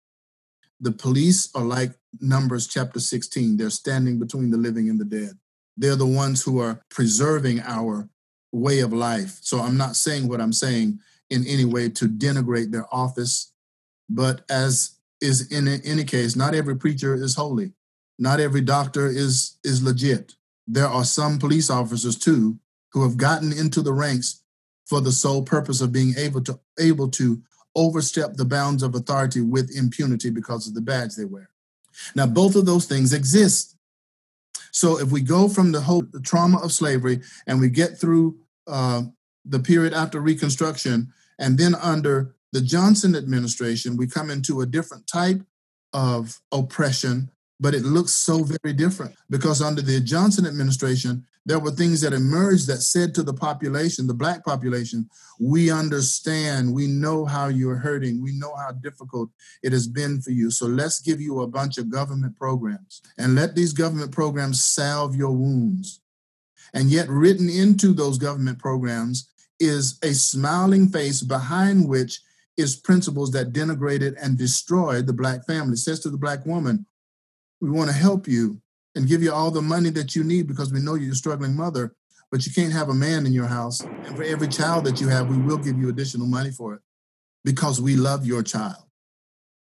[0.80, 3.56] The police are like Numbers chapter 16.
[3.56, 5.38] They're standing between the living and the dead.
[5.76, 8.08] They're the ones who are preserving our
[8.52, 9.38] way of life.
[9.40, 10.98] So I'm not saying what I'm saying
[11.30, 13.52] in any way to denigrate their office,
[14.08, 17.72] but as is in any case, not every preacher is holy.
[18.18, 20.34] Not every doctor is is legit.
[20.66, 22.58] There are some police officers too
[22.92, 24.42] who have gotten into the ranks
[24.86, 27.42] for the sole purpose of being able to able to
[27.74, 31.50] overstep the bounds of authority with impunity because of the badge they wear.
[32.14, 33.76] Now, both of those things exist.
[34.70, 38.38] So, if we go from the whole the trauma of slavery and we get through
[38.66, 39.02] uh,
[39.44, 45.08] the period after Reconstruction, and then under the Johnson administration, we come into a different
[45.08, 45.42] type
[45.92, 51.72] of oppression, but it looks so very different because under the Johnson administration, there were
[51.72, 57.24] things that emerged that said to the population, the Black population, we understand, we know
[57.24, 59.30] how you're hurting, we know how difficult
[59.64, 60.52] it has been for you.
[60.52, 65.16] So let's give you a bunch of government programs and let these government programs salve
[65.16, 66.00] your wounds.
[66.72, 72.20] And yet, written into those government programs is a smiling face behind which
[72.56, 75.74] is principles that denigrated and destroyed the black family.
[75.74, 76.86] It says to the black woman,
[77.60, 78.60] we want to help you
[78.94, 81.56] and give you all the money that you need because we know you're a struggling
[81.56, 81.94] mother,
[82.30, 83.80] but you can't have a man in your house.
[83.80, 86.80] And for every child that you have, we will give you additional money for it
[87.44, 88.84] because we love your child.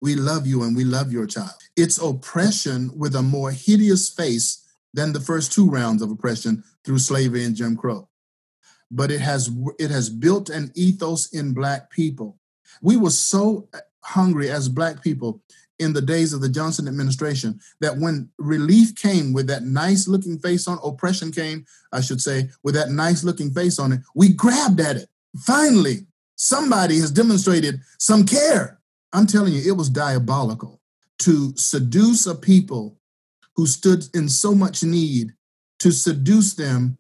[0.00, 1.50] We love you and we love your child.
[1.76, 4.62] It's oppression with a more hideous face
[4.94, 8.08] than the first two rounds of oppression through slavery and Jim Crow.
[8.90, 12.38] But it has it has built an ethos in black people
[12.82, 13.68] we were so
[14.02, 15.42] hungry as Black people
[15.78, 20.38] in the days of the Johnson administration that when relief came with that nice looking
[20.38, 24.32] face on, oppression came, I should say, with that nice looking face on it, we
[24.32, 25.08] grabbed at it.
[25.44, 28.80] Finally, somebody has demonstrated some care.
[29.12, 30.80] I'm telling you, it was diabolical
[31.20, 32.98] to seduce a people
[33.54, 35.32] who stood in so much need,
[35.78, 36.98] to seduce them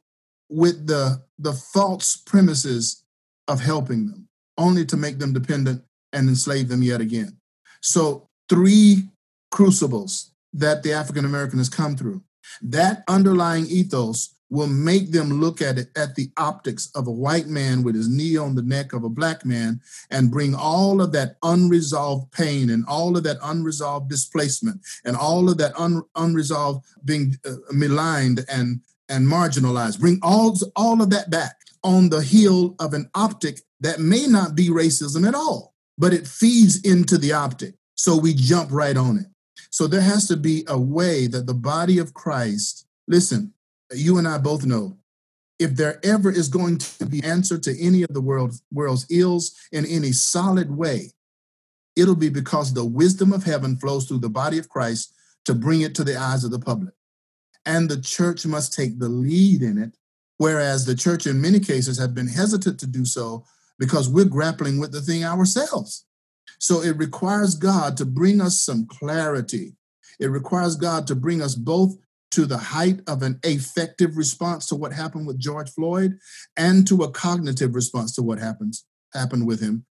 [0.48, 3.04] with the, the false premises
[3.48, 4.25] of helping them
[4.58, 5.82] only to make them dependent
[6.12, 7.36] and enslave them yet again.
[7.82, 9.08] So, three
[9.50, 12.22] crucibles that the African American has come through.
[12.62, 17.48] That underlying ethos will make them look at it at the optics of a white
[17.48, 19.80] man with his knee on the neck of a black man
[20.10, 25.50] and bring all of that unresolved pain and all of that unresolved displacement and all
[25.50, 31.28] of that un, unresolved being uh, maligned and and marginalized bring all all of that
[31.28, 36.12] back on the heel of an optic that may not be racism at all but
[36.12, 39.26] it feeds into the optic so we jump right on it
[39.70, 43.52] so there has to be a way that the body of Christ listen
[43.92, 44.96] you and I both know
[45.58, 49.54] if there ever is going to be answer to any of the world, world's ills
[49.72, 51.12] in any solid way,
[51.94, 55.14] it'll be because the wisdom of heaven flows through the body of Christ
[55.46, 56.94] to bring it to the eyes of the public.
[57.64, 59.96] And the church must take the lead in it,
[60.38, 63.44] whereas the church in many cases have been hesitant to do so
[63.78, 66.06] because we're grappling with the thing ourselves.
[66.58, 69.74] So it requires God to bring us some clarity.
[70.18, 71.96] It requires God to bring us both
[72.32, 76.18] to the height of an affective response to what happened with George Floyd
[76.56, 78.84] and to a cognitive response to what happens
[79.14, 79.84] happened with him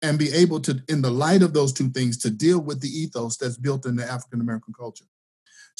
[0.00, 2.88] and be able to in the light of those two things to deal with the
[2.88, 5.04] ethos that's built in the African American culture.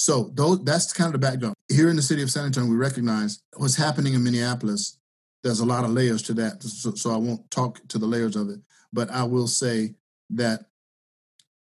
[0.02, 1.54] So those, that's kind of the background.
[1.68, 4.98] Here in the city of San Antonio, we recognize what's happening in Minneapolis.
[5.44, 8.34] There's a lot of layers to that, so, so I won't talk to the layers
[8.34, 8.58] of it.
[8.92, 9.94] But I will say
[10.30, 10.64] that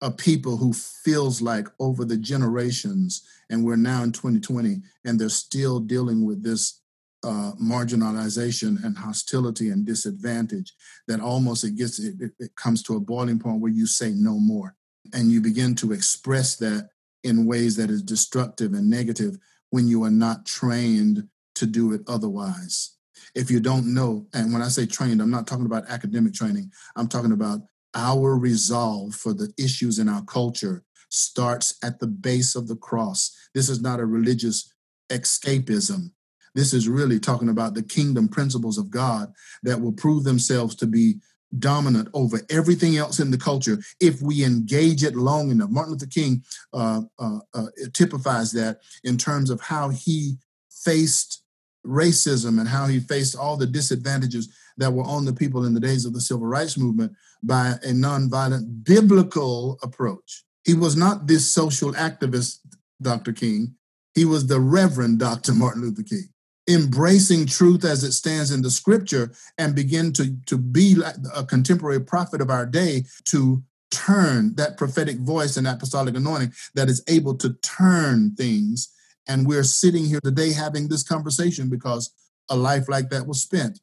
[0.01, 5.27] a people who feels like over the generations, and we're now in 2020, and they're
[5.27, 6.79] still dealing with this
[7.25, 10.73] uh, marginalization and hostility and disadvantage
[11.09, 14.39] that almost it gets it, it comes to a boiling point where you say no
[14.39, 14.75] more
[15.11, 16.91] and you begin to express that
[17.23, 19.37] in ways that is destructive and negative
[19.69, 22.95] when you are not trained to do it otherwise
[23.35, 26.71] if you don't know and when i say trained i'm not talking about academic training
[26.95, 27.59] i'm talking about
[27.95, 33.35] our resolve for the issues in our culture starts at the base of the cross.
[33.53, 34.71] This is not a religious
[35.09, 36.11] escapism.
[36.55, 39.31] This is really talking about the kingdom principles of God
[39.63, 41.15] that will prove themselves to be
[41.57, 45.69] dominant over everything else in the culture if we engage it long enough.
[45.69, 46.43] Martin Luther King
[46.73, 50.35] uh, uh, uh, typifies that in terms of how he
[50.69, 51.43] faced
[51.85, 55.79] racism and how he faced all the disadvantages that were on the people in the
[55.79, 57.11] days of the civil rights movement
[57.43, 60.43] by a nonviolent biblical approach.
[60.65, 62.59] He was not this social activist,
[63.01, 63.33] Dr.
[63.33, 63.75] King.
[64.13, 65.53] He was the Reverend Dr.
[65.55, 66.29] Martin Luther King,
[66.69, 71.43] embracing truth as it stands in the scripture and begin to, to be like a
[71.43, 77.03] contemporary prophet of our day to turn that prophetic voice and apostolic anointing that is
[77.07, 78.93] able to turn things.
[79.27, 82.11] And we're sitting here today having this conversation because
[82.49, 83.79] a life like that was spent.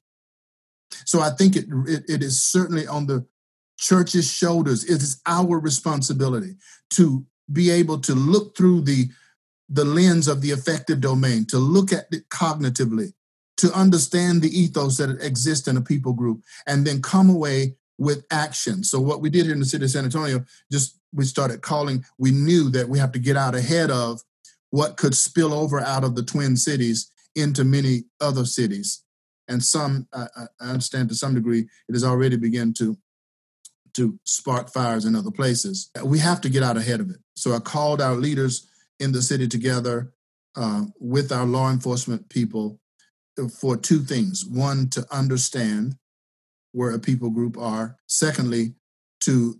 [1.04, 3.26] So I think it, it, it is certainly on the
[3.78, 4.84] church's shoulders.
[4.84, 6.54] It is our responsibility
[6.90, 9.08] to be able to look through the,
[9.68, 13.12] the lens of the affective domain, to look at it cognitively,
[13.58, 18.24] to understand the ethos that exists in a people group, and then come away with
[18.30, 18.84] action.
[18.84, 22.04] So what we did here in the city of San Antonio, just we started calling,
[22.18, 24.20] we knew that we have to get out ahead of
[24.70, 29.02] what could spill over out of the twin cities into many other cities
[29.48, 30.26] and some I,
[30.60, 32.96] I understand to some degree it has already begun to
[33.94, 35.90] to spark fires in other places.
[36.04, 37.16] We have to get out ahead of it.
[37.34, 38.68] So I called our leaders
[39.00, 40.12] in the city together
[40.56, 42.80] uh, with our law enforcement people
[43.60, 45.96] for two things: one, to understand
[46.72, 48.74] where a people group are; secondly,
[49.20, 49.58] to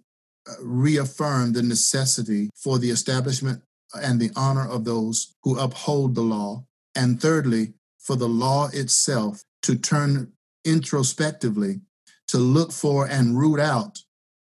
[0.49, 3.63] uh, reaffirm the necessity for the establishment
[3.95, 6.65] and the honor of those who uphold the law,
[6.95, 10.33] and thirdly, for the law itself to turn
[10.65, 11.81] introspectively
[12.29, 13.99] to look for and root out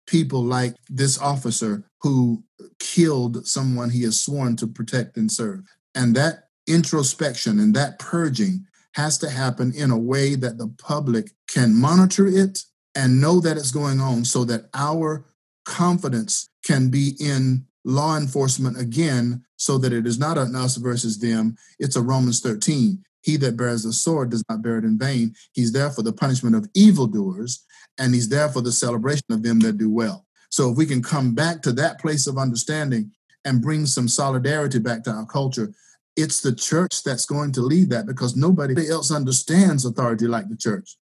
[0.07, 2.43] people like this officer who
[2.79, 5.63] killed someone he has sworn to protect and serve.
[5.95, 11.31] And that introspection and that purging has to happen in a way that the public
[11.49, 15.25] can monitor it and know that it's going on so that our
[15.65, 21.19] confidence can be in law enforcement again so that it is not an us versus
[21.19, 24.99] them it's a romans 13 he that bears the sword does not bear it in
[24.99, 25.35] vain.
[25.53, 27.65] He's there for the punishment of evildoers,
[27.99, 30.27] and he's there for the celebration of them that do well.
[30.51, 33.13] So if we can come back to that place of understanding
[33.45, 35.73] and bring some solidarity back to our culture,
[36.17, 40.57] it's the church that's going to lead that because nobody else understands authority like the
[40.57, 40.97] church.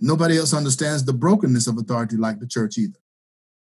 [0.00, 2.98] Nobody else understands the brokenness of authority like the church either.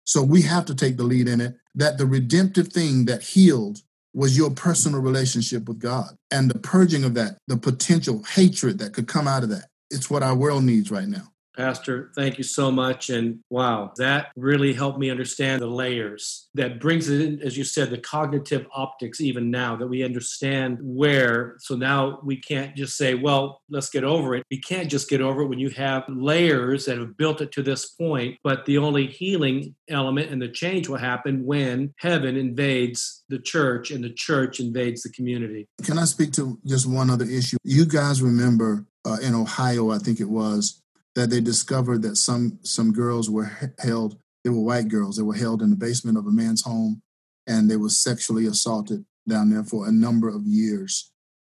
[0.04, 3.82] So we have to take the lead in it that the redemptive thing that healed
[4.14, 8.94] was your personal relationship with God and the purging of that, the potential hatred that
[8.94, 9.66] could come out of that.
[9.90, 11.28] It's what our world needs right now.
[11.58, 13.10] Pastor, thank you so much.
[13.10, 16.48] And wow, that really helped me understand the layers.
[16.54, 20.78] That brings it in, as you said, the cognitive optics, even now that we understand
[20.80, 21.56] where.
[21.58, 24.44] So now we can't just say, well, let's get over it.
[24.52, 27.62] We can't just get over it when you have layers that have built it to
[27.64, 28.38] this point.
[28.44, 33.90] But the only healing element and the change will happen when heaven invades the church
[33.90, 35.66] and the church invades the community.
[35.82, 37.56] Can I speak to just one other issue?
[37.64, 40.82] You guys remember uh, in Ohio, I think it was,
[41.18, 43.50] that they discovered that some some girls were
[43.80, 47.02] held they were white girls they were held in the basement of a man's home
[47.48, 51.10] and they were sexually assaulted down there for a number of years.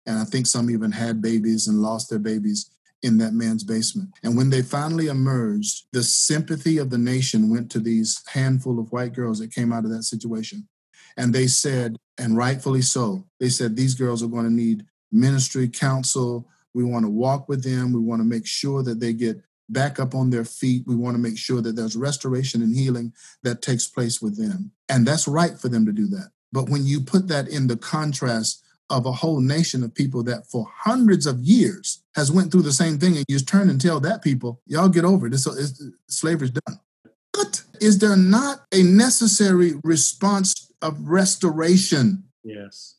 [0.07, 2.71] And i think some even had babies and lost their babies
[3.03, 4.11] in that man's basement.
[4.23, 8.93] And when they finally emerged the sympathy of the nation went to these handful of
[8.93, 10.69] white girls that came out of that situation.
[11.17, 15.69] And they said and rightfully so they said these girls are going to need ministry
[15.69, 16.47] counsel.
[16.75, 17.95] We want to walk with them.
[17.95, 19.41] We want to make sure that they get
[19.75, 20.85] back up on their feet.
[20.87, 23.13] We want to make sure that there's restoration and healing
[23.43, 24.71] that takes place with them.
[24.89, 26.31] And that's right for them to do that.
[26.53, 30.47] But when you put that in the contrast of a whole nation of people that
[30.47, 33.81] for hundreds of years has went through the same thing and you just turn and
[33.81, 35.35] tell that people, y'all get over it.
[35.35, 36.81] It's, it's, slavery's done.
[37.33, 42.25] But is there not a necessary response of restoration?
[42.45, 42.94] Yes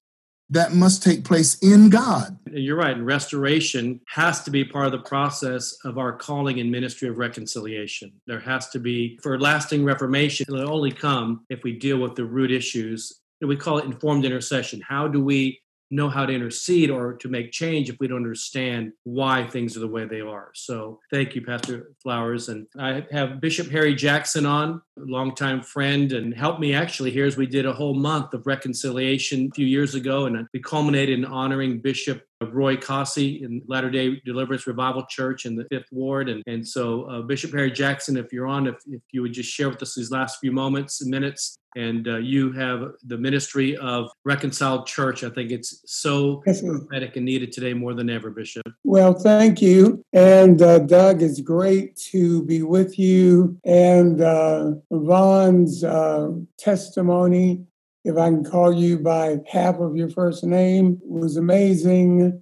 [0.50, 2.38] that must take place in God.
[2.52, 2.96] You're right.
[2.96, 7.18] And restoration has to be part of the process of our calling and ministry of
[7.18, 8.14] reconciliation.
[8.28, 12.26] There has to be, for lasting reformation, it'll only come if we deal with the
[12.26, 13.22] root issues.
[13.42, 14.82] And we call it informed intercession.
[14.82, 15.60] How do we
[15.92, 19.82] know how to intercede or to make change if we don't understand why things are
[19.82, 20.50] the way they are.
[20.54, 22.50] So thank you, Pastor Flowers.
[22.50, 27.38] And I have Bishop Harry Jackson on, longtime friend, and helped me actually here as
[27.38, 30.26] we did a whole month of reconciliation a few years ago.
[30.26, 35.56] And we culminated in honoring Bishop Roy Cossey in Latter day Deliverance Revival Church in
[35.56, 36.30] the Fifth Ward.
[36.30, 39.50] And, and so, uh, Bishop Harry Jackson, if you're on, if, if you would just
[39.50, 43.76] share with us these last few moments and minutes and uh, you have the ministry
[43.78, 45.24] of reconciled church.
[45.24, 48.66] I think it's so yes, prophetic and needed today more than ever bishop.
[48.84, 50.04] Well thank you.
[50.14, 53.58] And uh, doug it's great to be with you.
[53.66, 57.66] And uh, Von's uh, testimony
[58.06, 62.42] if i can call you by half of your first name was amazing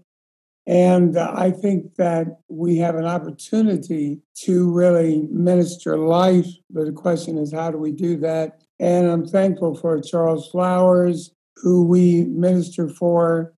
[0.65, 6.47] and uh, I think that we have an opportunity to really minister life.
[6.69, 8.61] But the question is, how do we do that?
[8.79, 13.53] And I'm thankful for Charles Flowers, who we minister for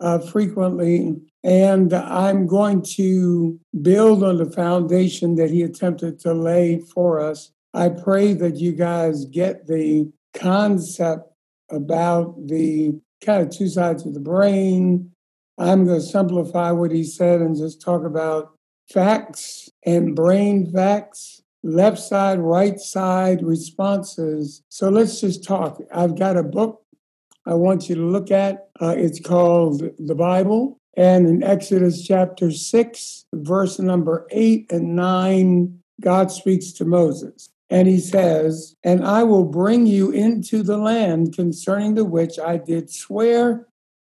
[0.00, 1.16] uh, frequently.
[1.44, 7.52] And I'm going to build on the foundation that he attempted to lay for us.
[7.74, 11.30] I pray that you guys get the concept
[11.70, 15.10] about the kind of two sides of the brain.
[15.58, 18.52] I'm going to simplify what he said and just talk about
[18.92, 24.62] facts and brain facts left side, right side responses.
[24.68, 25.80] So let's just talk.
[25.92, 26.82] I've got a book
[27.46, 28.68] I want you to look at.
[28.80, 30.78] Uh, it's called The Bible.
[30.96, 37.50] And in Exodus chapter 6, verse number 8 and 9, God speaks to Moses.
[37.68, 42.58] And he says, And I will bring you into the land concerning the which I
[42.58, 43.66] did swear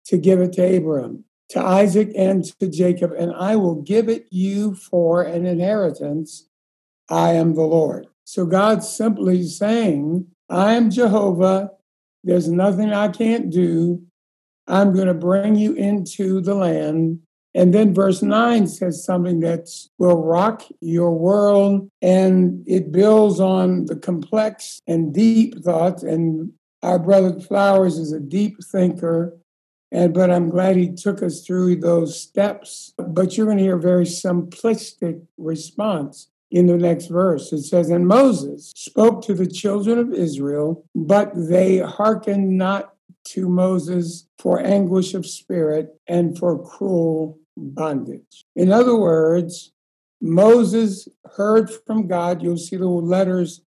[0.07, 4.26] to give it to Abraham, to Isaac, and to Jacob, and I will give it
[4.30, 6.48] you for an inheritance
[7.09, 8.07] I am the Lord.
[8.24, 11.70] So God's simply saying, I am Jehovah.
[12.22, 14.02] There's nothing I can't do.
[14.66, 17.20] I'm going to bring you into the land.
[17.55, 23.86] And then verse 9 says something that will rock your world and it builds on
[23.86, 26.02] the complex and deep thoughts.
[26.02, 26.52] And
[26.82, 29.38] our brother Flowers is a deep thinker.
[29.92, 32.92] And but I'm glad he took us through those steps.
[32.98, 37.52] But you're going to hear a very simplistic response in the next verse.
[37.52, 42.94] It says, And Moses spoke to the children of Israel, but they hearkened not
[43.26, 48.44] to Moses for anguish of spirit and for cruel bondage.
[48.57, 49.72] In other words,
[50.20, 52.42] Moses heard from God.
[52.42, 53.62] You'll see the letters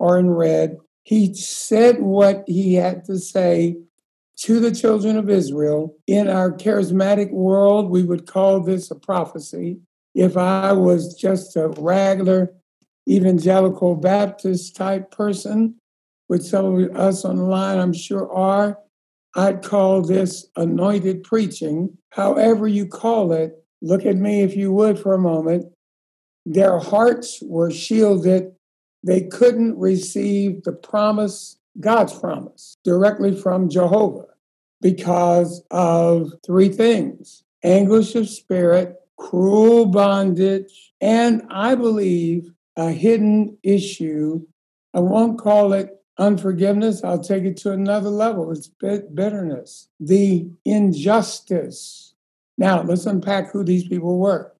[0.00, 0.76] are in red.
[1.02, 3.76] He said what he had to say
[4.38, 5.96] to the children of Israel.
[6.06, 9.78] In our charismatic world, we would call this a prophecy
[10.14, 12.54] if I was just a regular
[13.08, 15.76] evangelical Baptist type person,
[16.26, 18.78] which some of us on the line I'm sure are,
[19.34, 21.97] I'd call this anointed preaching.
[22.10, 23.52] However, you call it,
[23.82, 25.72] look at me if you would for a moment.
[26.46, 28.52] Their hearts were shielded.
[29.04, 34.26] They couldn't receive the promise, God's promise, directly from Jehovah
[34.80, 44.46] because of three things anguish of spirit, cruel bondage, and I believe a hidden issue.
[44.94, 47.02] I won't call it unforgiveness.
[47.04, 48.50] I'll take it to another level.
[48.50, 52.14] It's bitterness, the injustice.
[52.56, 54.52] Now, let's unpack who these people were.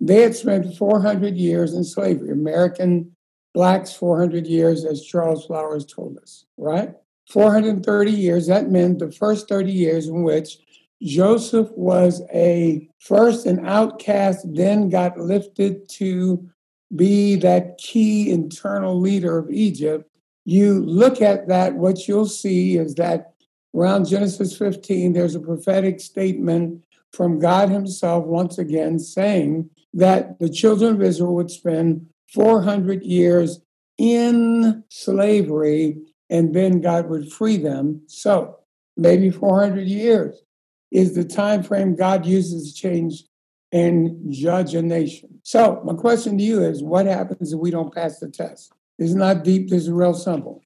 [0.00, 3.14] They had spent 400 years in slavery, American
[3.52, 6.94] blacks 400 years, as Charles Flowers told us, right?
[7.30, 8.46] 430 years.
[8.46, 10.58] That meant the first 30 years in which
[11.02, 16.48] Joseph was a first an outcast, then got lifted to
[16.94, 20.10] be that key internal leader of Egypt.
[20.44, 23.32] You look at that, what you'll see is that
[23.74, 30.50] around Genesis 15, there's a prophetic statement from God Himself once again saying that the
[30.50, 33.60] children of Israel would spend 400 years
[33.96, 38.02] in slavery and then God would free them.
[38.06, 38.58] So
[38.96, 40.42] maybe 400 years
[40.90, 43.24] is the time frame God uses to change
[43.72, 45.40] and judge a nation.
[45.42, 48.72] So my question to you is what happens if we don't pass the test?
[48.98, 50.62] It's not deep, this is real simple.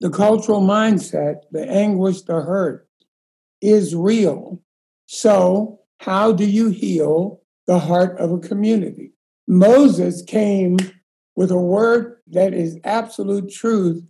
[0.00, 2.88] The cultural mindset, the anguish, the hurt
[3.60, 4.60] is real.
[5.06, 9.12] So how do you heal the heart of a community?
[9.46, 10.76] Moses came
[11.36, 14.04] with a word that is absolute truth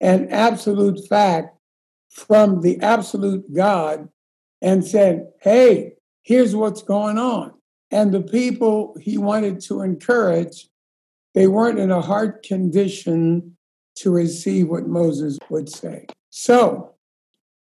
[0.00, 1.56] and absolute fact
[2.10, 4.08] from the absolute God
[4.62, 7.52] and said, Hey, here's what's going on.
[7.90, 10.68] And the people he wanted to encourage,
[11.36, 13.56] they weren't in a heart condition
[13.94, 16.06] to receive what Moses would say.
[16.30, 16.94] So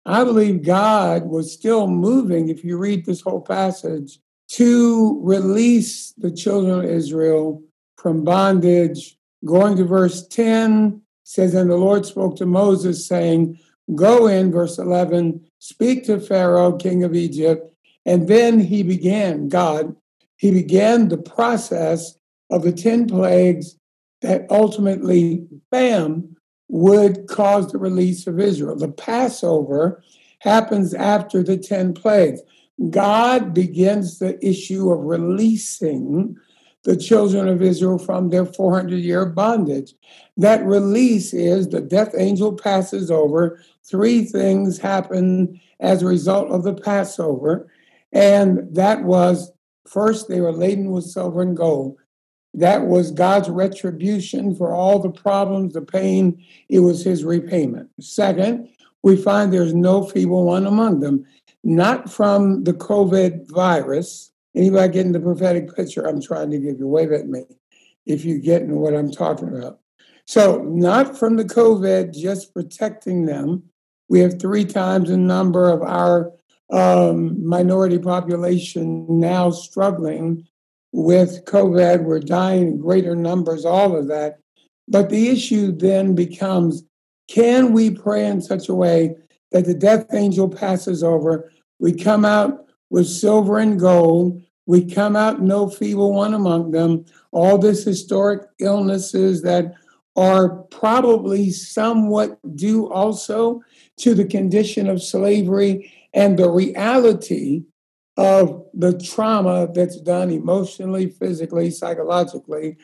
[0.05, 4.19] I believe God was still moving, if you read this whole passage,
[4.51, 7.63] to release the children of Israel
[7.97, 9.17] from bondage.
[9.47, 13.59] Going to verse 10 says, And the Lord spoke to Moses, saying,
[13.95, 17.75] Go in, verse 11, speak to Pharaoh, king of Egypt.
[18.05, 19.97] And then he began, God,
[20.37, 22.19] he began the process
[22.53, 23.77] of the 10 plagues
[24.21, 26.37] that ultimately, bam,
[26.69, 28.77] would cause the release of Israel.
[28.77, 30.03] The Passover
[30.41, 32.41] happens after the 10 plagues.
[32.91, 36.37] God begins the issue of releasing
[36.85, 39.95] the children of Israel from their 400 year bondage.
[40.37, 43.61] That release is the death angel passes over.
[43.85, 47.71] Three things happen as a result of the Passover.
[48.13, 49.53] And that was
[49.87, 51.99] first, they were laden with silver and gold.
[52.55, 56.45] That was God's retribution for all the problems, the pain.
[56.69, 57.89] It was his repayment.
[58.01, 58.69] Second,
[59.03, 61.25] we find there's no feeble one among them,
[61.65, 66.87] not from the COVID virus, Anybody getting the prophetic picture I'm trying to give you?
[66.87, 67.45] Wave at me
[68.05, 69.79] if you're getting what I'm talking about.
[70.27, 73.65] So, not from the COVID, just protecting them.
[74.09, 76.33] We have three times the number of our
[76.71, 80.47] um, minority population now struggling
[80.93, 82.05] with COVID.
[82.05, 84.39] We're dying in greater numbers, all of that.
[84.89, 86.85] But the issue then becomes
[87.29, 89.17] can we pray in such a way
[89.53, 91.51] that the death angel passes over?
[91.79, 94.43] We come out with silver and gold.
[94.67, 97.07] We come out no feeble one among them.
[97.31, 99.73] All this historic illnesses that
[100.15, 103.63] are probably somewhat due also
[103.99, 107.63] to the condition of slavery and the reality
[108.17, 112.77] of the trauma that's done emotionally, physically, psychologically.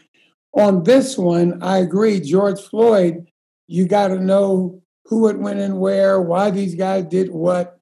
[0.55, 2.21] On this one, I agree.
[2.21, 3.27] George Floyd,
[3.67, 7.79] you got to know who it went and where, why these guys did what,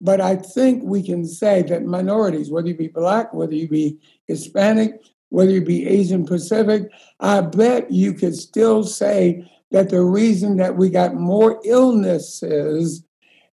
[0.00, 3.98] but I think we can say that minorities, whether you be black, whether you be
[4.26, 6.90] Hispanic, whether you be Asian Pacific,
[7.20, 13.04] I bet you could still say that the reason that we got more illnesses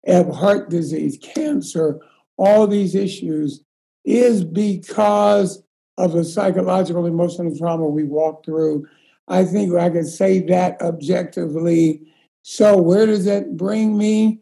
[0.06, 2.00] of heart disease, cancer,
[2.38, 3.64] all these issues
[4.06, 5.64] is because
[5.98, 8.88] of the psychological, emotional trauma we walked through.
[9.28, 12.08] I think I can say that objectively.
[12.44, 14.40] So, where does that bring me?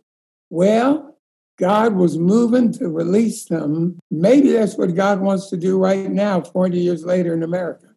[0.49, 1.17] Well,
[1.57, 3.97] God was moving to release them.
[4.11, 7.87] Maybe that's what God wants to do right now, 40 years later in America.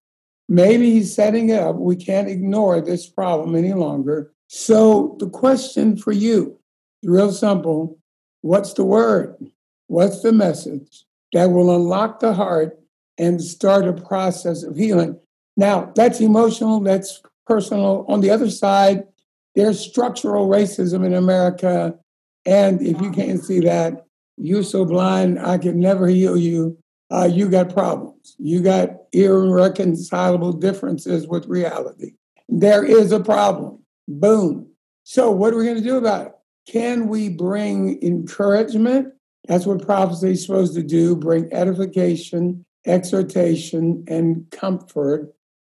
[0.49, 1.77] Maybe He's setting it up.
[1.77, 4.33] We can't ignore this problem any longer.
[4.47, 6.59] So, the question for you,
[7.03, 7.99] real simple
[8.41, 9.37] what's the word?
[9.89, 12.79] What's the message that will unlock the heart
[13.19, 15.19] and start a process of healing?
[15.57, 18.07] Now, that's emotional, that's personal.
[18.09, 19.05] On the other side,
[19.55, 21.99] there's structural racism in America
[22.49, 24.07] and if you can't see that,
[24.39, 26.79] you're so blind, I can never heal you.
[27.11, 28.37] Uh, you got problems.
[28.39, 32.13] You got irreconcilable differences with reality.
[32.49, 33.83] There is a problem.
[34.07, 34.71] Boom.
[35.05, 36.33] So, what are we going to do about it?
[36.67, 39.13] Can we bring encouragement?
[39.49, 45.33] That's what prophecy is supposed to do bring edification exhortation, and comfort.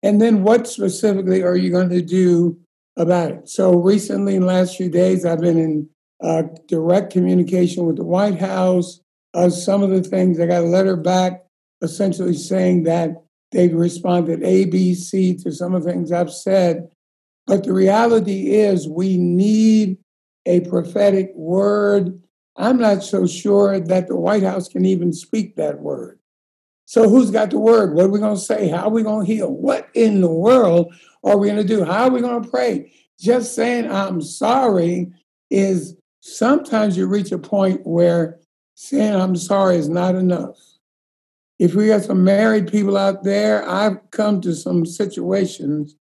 [0.03, 2.57] And then what specifically are you going to do
[2.95, 3.49] about it?
[3.49, 5.89] So recently, in the last few days, I've been in
[6.21, 9.01] uh, direct communication with the White House.
[9.33, 11.45] Uh, some of the things, I got a letter back
[11.81, 13.11] essentially saying that
[13.51, 16.89] they've responded A, B, C to some of the things I've said.
[17.47, 19.97] But the reality is, we need
[20.45, 22.21] a prophetic word.
[22.59, 26.19] I'm not so sure that the White House can even speak that word.
[26.85, 27.93] So, who's got the word?
[27.93, 28.67] What are we going to say?
[28.67, 29.51] How are we going to heal?
[29.51, 30.93] What in the world
[31.23, 31.85] are we going to do?
[31.85, 32.91] How are we going to pray?
[33.17, 35.11] Just saying, I'm sorry
[35.49, 38.39] is sometimes you reach a point where
[38.75, 40.57] saying I'm sorry is not enough.
[41.59, 45.95] If we got some married people out there, I've come to some situations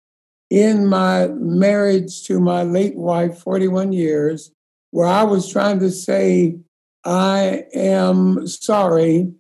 [0.50, 4.52] in my marriage to my late wife, 41 years,
[4.92, 6.58] where I was trying to say,
[7.04, 9.32] I am sorry.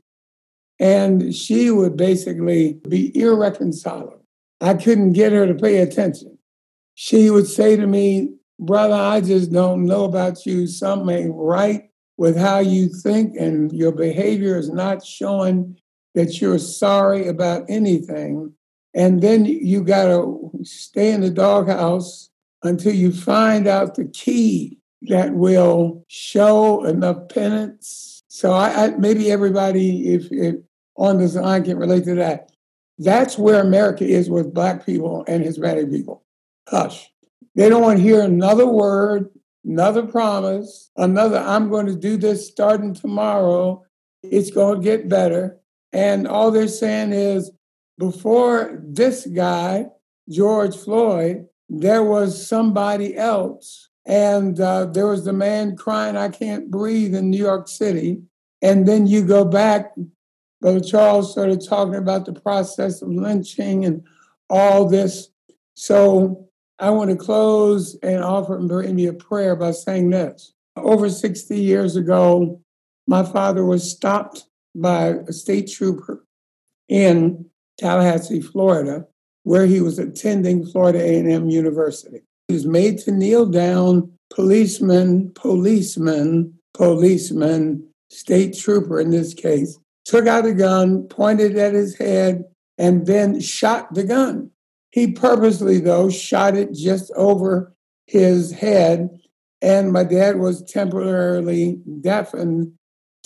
[0.80, 4.24] And she would basically be irreconcilable.
[4.62, 6.38] I couldn't get her to pay attention.
[6.96, 10.66] She would say to me, Brother, I just don't know about you.
[10.66, 15.78] Something ain't right with how you think, and your behavior is not showing
[16.16, 18.52] that you're sorry about anything.
[18.96, 22.32] And then you got to stay in the doghouse
[22.64, 28.24] until you find out the key that will show enough penance.
[28.28, 30.56] So I, I maybe everybody, if, if
[30.98, 32.52] on this line can relate to that.
[33.00, 36.24] That's where America is with black people and Hispanic people.
[36.68, 37.12] Hush.
[37.56, 39.30] They don't want to hear another word,
[39.64, 43.84] another promise, another, I'm going to do this starting tomorrow.
[44.24, 45.58] It's going to get better.
[45.94, 47.52] And all they're saying is,
[47.98, 49.88] before this guy,
[50.30, 53.87] George Floyd, there was somebody else.
[54.08, 58.22] And uh, there was the man crying, I can't breathe in New York City.
[58.62, 59.94] And then you go back,
[60.62, 64.04] Brother Charles started talking about the process of lynching and
[64.50, 65.28] all this.
[65.76, 66.48] So
[66.80, 70.54] I want to close and offer me a prayer by saying this.
[70.78, 72.62] Over 60 years ago,
[73.08, 76.24] my father was stopped by a state trooper
[76.88, 77.46] in
[77.78, 79.06] Tallahassee, Florida,
[79.44, 82.22] where he was attending Florida A&M University.
[82.48, 90.28] He was made to kneel down, policeman, policeman, policeman, state trooper in this case, took
[90.28, 92.46] out a gun, pointed at his head,
[92.78, 94.52] and then shot the gun.
[94.92, 97.74] He purposely, though, shot it just over
[98.06, 99.10] his head,
[99.62, 102.72] and my dad was temporarily deafened.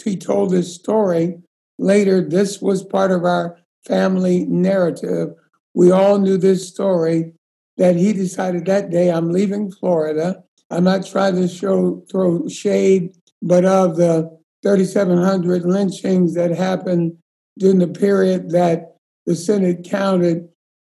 [0.03, 1.38] He told this story
[1.78, 2.28] later.
[2.28, 5.30] This was part of our family narrative.
[5.76, 7.34] We all knew this story
[7.82, 10.43] that he decided that day, I'm leaving Florida.
[10.69, 14.29] I'm not trying to show throw shade, but of the
[14.61, 17.17] 3,700 lynchings that happened
[17.57, 20.47] during the period that the Senate counted,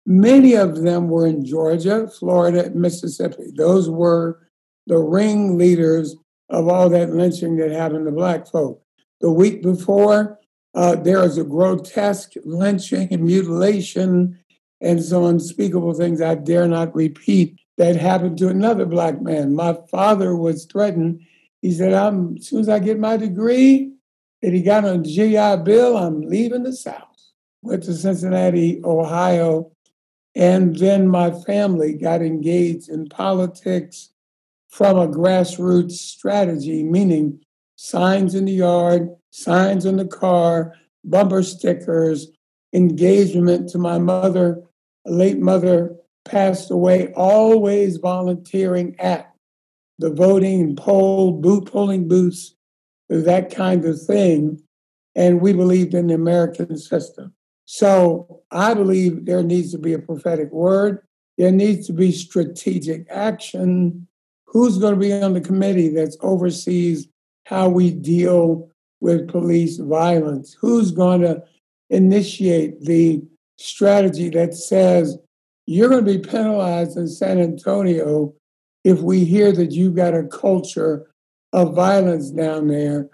[0.07, 3.51] many of them were in Georgia, Florida, Mississippi.
[3.55, 4.39] Those were
[4.87, 6.15] the ringleaders
[6.49, 8.81] of all that lynching that happened to black folk.
[9.21, 10.39] The week before,
[10.73, 14.38] uh, there is a grotesque lynching and mutilation
[14.82, 19.55] and some unspeakable things I dare not repeat that happened to another black man.
[19.55, 21.21] My father was threatened.
[21.61, 23.93] He said, I'm, as soon as I get my degree,
[24.41, 27.05] that he got on GI Bill, I'm leaving the South.
[27.61, 29.71] Went to Cincinnati, Ohio,
[30.36, 34.11] and then my family got engaged in politics
[34.69, 37.41] from a grassroots strategy, meaning
[37.75, 42.27] signs in the yard, signs on the car, bumper stickers,
[42.73, 44.61] engagement to my mother,
[45.06, 45.95] late mother
[46.26, 49.34] passed away, always volunteering at
[49.97, 52.56] the voting poll, boot polling booths,
[53.10, 54.62] that kind of thing.
[55.16, 57.34] And we believed in the American system.
[57.66, 61.06] So I believe there needs to be a prophetic word.
[61.38, 64.08] There needs to be strategic action.
[64.47, 67.08] Who's going to be on the committee that oversees
[67.45, 68.70] how we deal
[69.02, 70.56] with police violence?
[70.60, 71.43] Who's going to
[71.89, 73.22] initiate the
[73.60, 75.18] strategy that says
[75.66, 78.34] you're going to be penalized in San Antonio
[78.84, 81.12] if we hear that you've got a culture
[81.53, 83.10] of violence down there?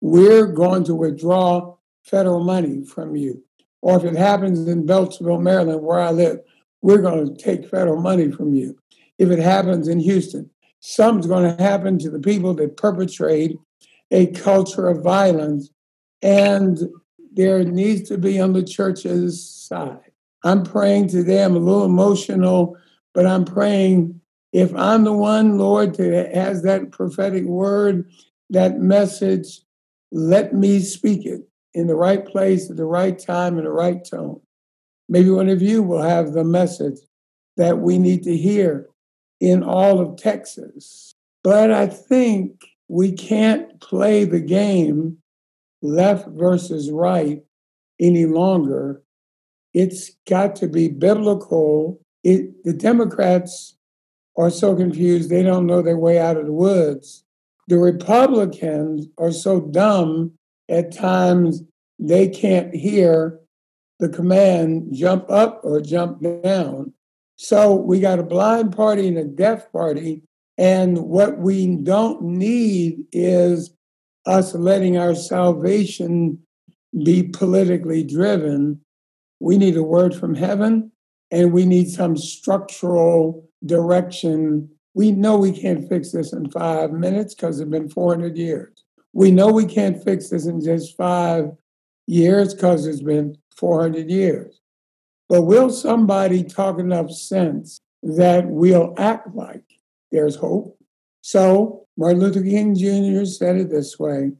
[0.00, 3.44] We're going to withdraw federal money from you.
[3.82, 6.40] Or if it happens in Beltsville, Maryland, where I live,
[6.82, 8.78] we're going to take federal money from you.
[9.18, 13.56] If it happens in Houston, something's going to happen to the people that perpetrate
[14.10, 15.70] a culture of violence,
[16.22, 16.78] and
[17.32, 20.12] there needs to be on the church's side.
[20.42, 22.76] I'm praying today, I'm a little emotional,
[23.12, 24.20] but I'm praying
[24.52, 28.10] if I'm the one, Lord, that has that prophetic word,
[28.50, 29.60] that message,
[30.10, 31.42] let me speak it.
[31.72, 34.40] in the right place at the right time in the right tone.
[35.08, 36.98] Maybe one of you will have the message
[37.56, 38.88] that we need to hear
[39.38, 41.14] in all of Texas.
[41.44, 45.18] But I think we can't play the game
[45.82, 47.42] left versus right
[48.00, 49.02] any longer.
[49.72, 52.00] It's got to be biblical.
[52.24, 53.76] It, the Democrats
[54.36, 57.24] are so confused, they don't know their way out of the woods.
[57.68, 60.32] The Republicans are so dumb
[60.68, 61.62] at times
[61.98, 63.38] they can't hear
[63.98, 66.92] the command jump up or jump down.
[67.36, 70.22] So we got a blind party and a deaf party.
[70.56, 73.70] And what we don't need is
[74.26, 76.38] us letting our salvation
[77.04, 78.80] be politically driven.
[79.38, 80.92] We need a word from heaven
[81.30, 84.68] and we need some structural direction.
[84.94, 88.84] We know we can't fix this in five minutes because it's been 400 years.
[89.12, 91.50] We know we can't fix this in just five
[92.06, 94.60] years because it's been 400 years.
[95.28, 99.64] But will somebody talk enough sense that we'll act like
[100.10, 100.76] there's hope?
[101.22, 103.26] So Martin Luther King Jr.
[103.26, 104.32] said it this way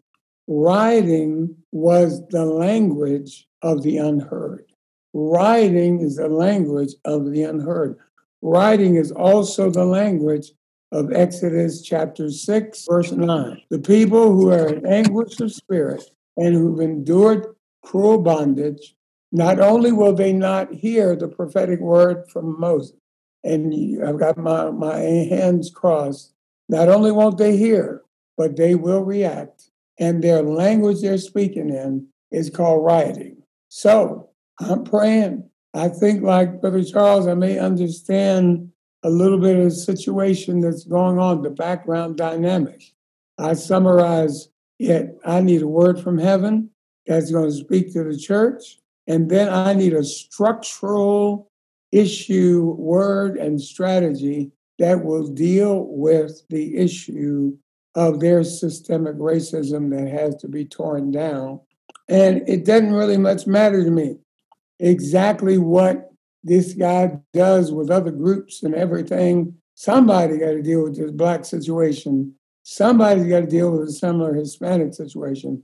[0.48, 4.64] writing was the language of the unheard.
[5.12, 7.98] Writing is the language of the unheard.
[8.40, 10.52] Writing is also the language
[10.90, 13.60] of Exodus chapter 6, verse 9.
[13.68, 16.02] The people who are in anguish of spirit
[16.38, 18.96] and who've endured cruel bondage,
[19.32, 22.96] not only will they not hear the prophetic word from Moses,
[23.44, 26.32] and I've got my, my hands crossed,
[26.70, 28.02] not only won't they hear,
[28.36, 29.70] but they will react.
[29.98, 33.42] And their language they're speaking in is called rioting.
[33.68, 38.70] So I'm praying I think, like Brother Charles, I may understand
[39.02, 42.82] a little bit of the situation that's going on, the background dynamic.
[43.38, 44.48] I summarize
[44.78, 45.16] it.
[45.24, 46.70] I need a word from heaven
[47.06, 48.78] that's going to speak to the church.
[49.06, 51.50] And then I need a structural
[51.92, 54.50] issue, word, and strategy
[54.80, 57.54] that will deal with the issue
[57.94, 61.60] of their systemic racism that has to be torn down.
[62.08, 64.16] And it doesn't really much matter to me
[64.78, 66.10] exactly what
[66.42, 69.54] this guy does with other groups and everything.
[69.74, 72.34] Somebody got to deal with this black situation.
[72.62, 75.62] Somebody's got to deal with a similar Hispanic situation.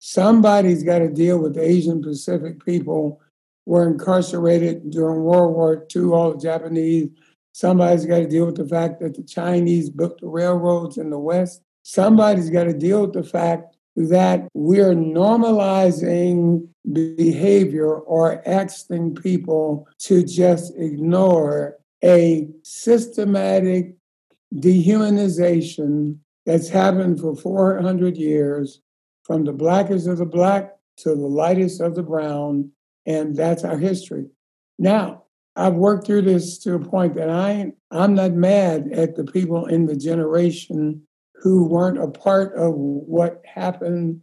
[0.00, 3.20] Somebody's got to deal with Asian Pacific people
[3.66, 7.10] were incarcerated during World War II, all the Japanese.
[7.58, 11.18] Somebody's got to deal with the fact that the Chinese built the railroads in the
[11.18, 11.60] West.
[11.82, 20.22] Somebody's got to deal with the fact that we're normalizing behavior or asking people to
[20.22, 23.96] just ignore a systematic
[24.54, 28.80] dehumanization that's happened for 400 years
[29.24, 32.70] from the blackest of the black to the lightest of the brown,
[33.04, 34.26] and that's our history.
[34.78, 35.24] Now,
[35.58, 39.66] I've worked through this to a point that I I'm not mad at the people
[39.66, 41.02] in the generation
[41.34, 44.20] who weren't a part of what happened.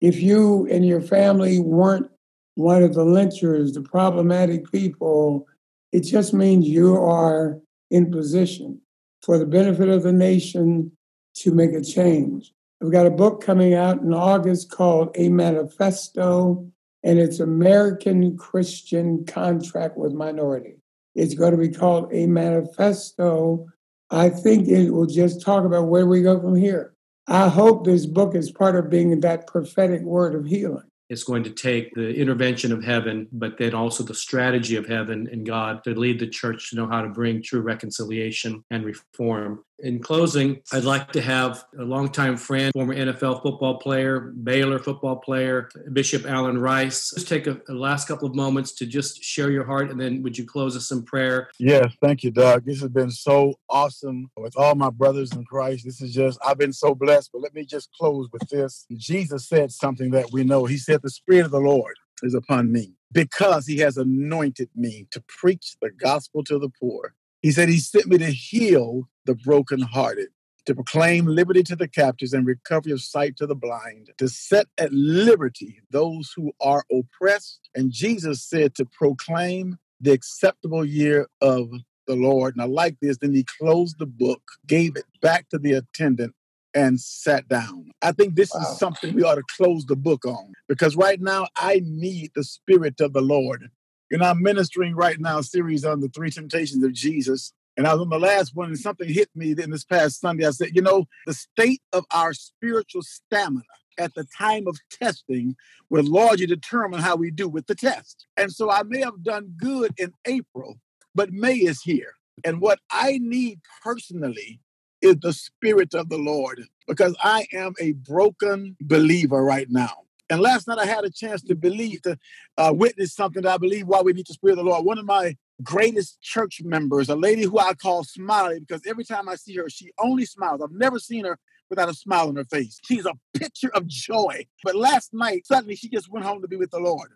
[0.00, 2.08] If you and your family weren't
[2.54, 5.48] one of the lynchers, the problematic people,
[5.92, 7.58] it just means you are
[7.90, 8.80] in position
[9.22, 10.92] for the benefit of the nation
[11.34, 12.52] to make a change.
[12.80, 16.70] I've got a book coming out in August called A Manifesto,
[17.02, 20.76] and it's American Christian Contract with Minority.
[21.14, 23.66] It's going to be called A Manifesto
[24.10, 26.94] I think it will just talk about where we go from here.
[27.26, 30.84] I hope this book is part of being that prophetic word of healing.
[31.10, 35.28] It's going to take the intervention of heaven, but then also the strategy of heaven
[35.30, 39.62] and God to lead the church to know how to bring true reconciliation and reform.
[39.80, 45.16] In closing, I'd like to have a longtime friend, former NFL football player, Baylor football
[45.16, 47.10] player, Bishop Allen Rice.
[47.14, 50.20] Just take a, a, last couple of moments to just share your heart, and then
[50.22, 51.48] would you close us in prayer?
[51.60, 52.64] Yes, thank you, Doug.
[52.64, 55.84] This has been so awesome with all my brothers in Christ.
[55.84, 57.30] This is just, I've been so blessed.
[57.32, 58.84] But let me just close with this.
[58.96, 60.64] Jesus said something that we know.
[60.64, 65.06] He said, The Spirit of the Lord is upon me because he has anointed me
[65.10, 67.14] to preach the gospel to the poor.
[67.42, 70.28] He said he sent me to heal the brokenhearted,
[70.66, 74.66] to proclaim liberty to the captives and recovery of sight to the blind, to set
[74.76, 77.68] at liberty those who are oppressed.
[77.74, 81.70] And Jesus said to proclaim the acceptable year of
[82.06, 82.54] the Lord.
[82.54, 83.18] And I like this.
[83.18, 86.34] Then he closed the book, gave it back to the attendant,
[86.74, 87.90] and sat down.
[88.02, 88.60] I think this wow.
[88.60, 92.44] is something we ought to close the book on because right now I need the
[92.44, 93.70] Spirit of the Lord.
[94.10, 97.52] Know, I'm ministering right now a series on the three temptations of Jesus.
[97.76, 100.46] And I was on the last one, and something hit me in this past Sunday.
[100.46, 103.62] I said, you know, the state of our spiritual stamina
[103.98, 105.56] at the time of testing
[105.90, 108.26] will largely determine how we do with the test.
[108.36, 110.78] And so I may have done good in April,
[111.14, 112.14] but May is here.
[112.44, 114.60] And what I need personally
[115.02, 120.07] is the Spirit of the Lord because I am a broken believer right now.
[120.30, 122.18] And last night I had a chance to believe, to
[122.56, 124.84] uh, witness something that I believe why we need the Spirit of the Lord.
[124.84, 129.28] One of my greatest church members, a lady who I call Smiley, because every time
[129.28, 130.60] I see her, she only smiles.
[130.62, 131.38] I've never seen her
[131.70, 132.78] without a smile on her face.
[132.84, 134.46] She's a picture of joy.
[134.64, 137.10] But last night, suddenly she just went home to be with the Lord.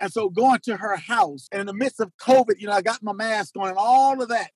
[0.00, 2.82] And so going to her house, and in the midst of COVID, you know, I
[2.82, 4.50] got my mask on and all of that.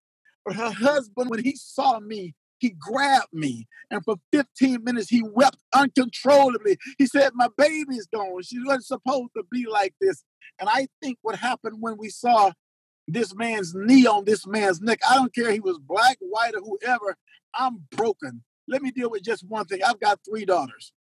[0.44, 3.66] But her husband, when he saw me, he grabbed me.
[3.90, 6.76] And for 15 minutes, he wept uncontrollably.
[6.98, 8.42] He said, My baby's gone.
[8.42, 10.22] She wasn't supposed to be like this.
[10.58, 12.52] And I think what happened when we saw
[13.06, 16.60] this man's knee on this man's neck, I don't care he was black, white, or
[16.60, 17.16] whoever,
[17.54, 18.42] I'm broken.
[18.68, 19.80] Let me deal with just one thing.
[19.86, 20.92] I've got three daughters.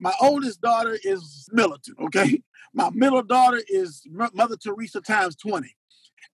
[0.00, 2.42] My oldest daughter is militant, okay?
[2.72, 5.74] My middle daughter is Mother Teresa times 20.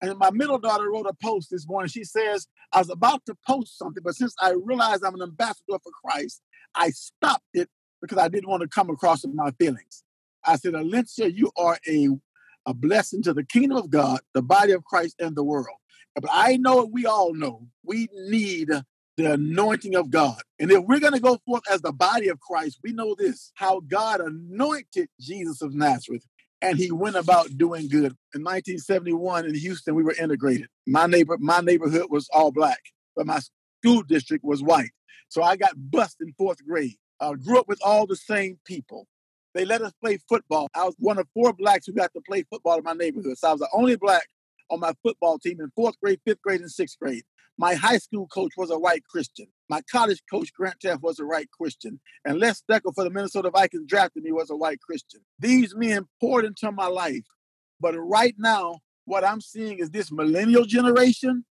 [0.02, 1.88] And my middle daughter wrote a post this morning.
[1.88, 5.78] She says, I was about to post something, but since I realized I'm an ambassador
[5.82, 6.42] for Christ,
[6.74, 7.68] I stopped it
[8.00, 10.04] because I didn't want to come across with my feelings.
[10.44, 12.08] I said, Alicia, you are a,
[12.66, 15.78] a blessing to the kingdom of God, the body of Christ, and the world.
[16.14, 18.70] But I know, we all know, we need
[19.16, 20.40] the anointing of God.
[20.58, 23.50] And if we're going to go forth as the body of Christ, we know this
[23.54, 26.26] how God anointed Jesus of Nazareth
[26.62, 28.16] and he went about doing good.
[28.34, 30.68] In 1971 in Houston, we were integrated.
[30.86, 32.80] My neighbor, my neighborhood was all black,
[33.14, 33.40] but my
[33.82, 34.90] school district was white.
[35.28, 36.96] So I got bussed in fourth grade.
[37.20, 39.06] I grew up with all the same people.
[39.54, 40.68] They let us play football.
[40.74, 43.38] I was one of four blacks who got to play football in my neighborhood.
[43.38, 44.28] So I was the only black
[44.70, 47.22] on my football team in fourth grade, fifth grade, and sixth grade.
[47.58, 49.46] My high school coach was a white Christian.
[49.70, 52.00] My college coach, Grant Teaff, was a white Christian.
[52.24, 55.20] And Les Steckel for the Minnesota Vikings drafted me was a white Christian.
[55.38, 57.24] These men poured into my life.
[57.80, 61.44] But right now, what I'm seeing is this millennial generation,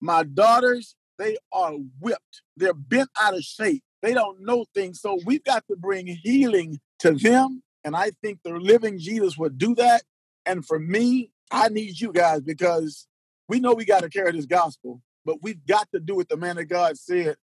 [0.00, 2.42] my daughters, they are whipped.
[2.56, 3.82] They're bent out of shape.
[4.00, 5.00] They don't know things.
[5.00, 7.62] So we've got to bring healing to them.
[7.84, 10.02] And I think the living Jesus would do that.
[10.46, 13.06] And for me, I need you guys because
[13.48, 16.36] we know we got to carry this gospel but we've got to do what the
[16.36, 17.36] man of God said.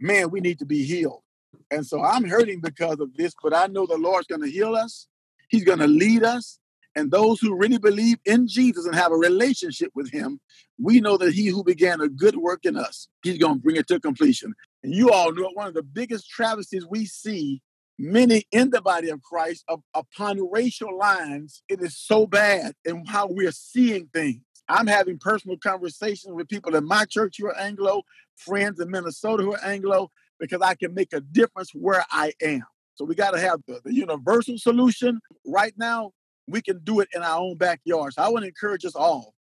[0.00, 1.22] Man, we need to be healed.
[1.70, 4.74] And so I'm hurting because of this, but I know the Lord's going to heal
[4.74, 5.06] us.
[5.48, 6.58] He's going to lead us.
[6.96, 10.40] And those who really believe in Jesus and have a relationship with him,
[10.78, 13.76] we know that he who began a good work in us, he's going to bring
[13.76, 14.54] it to completion.
[14.82, 17.62] And you all know one of the biggest travesties we see
[17.98, 19.64] many in the body of Christ
[19.94, 24.42] upon racial lines, it is so bad in how we're seeing things.
[24.68, 28.02] I'm having personal conversations with people in my church who are Anglo,
[28.36, 30.10] friends in Minnesota who are Anglo,
[30.40, 32.62] because I can make a difference where I am.
[32.94, 35.20] So we got to have the, the, universal solution.
[35.44, 36.12] Right now,
[36.46, 38.14] we can do it in our own backyard.
[38.14, 39.34] So I want to encourage us all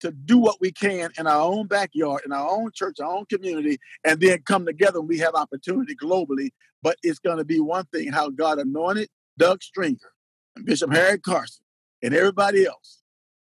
[0.00, 3.26] to do what we can in our own backyard, in our own church, our own
[3.26, 6.50] community, and then come together when we have opportunity globally.
[6.82, 9.08] But it's going to be one thing how God anointed
[9.38, 9.98] Doug Stringer
[10.56, 11.64] and Bishop Harry Carson
[12.02, 12.99] and everybody else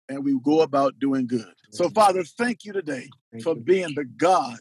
[0.10, 1.54] and we go about doing good.
[1.72, 3.10] So, Father, thank you today
[3.44, 4.58] for being the God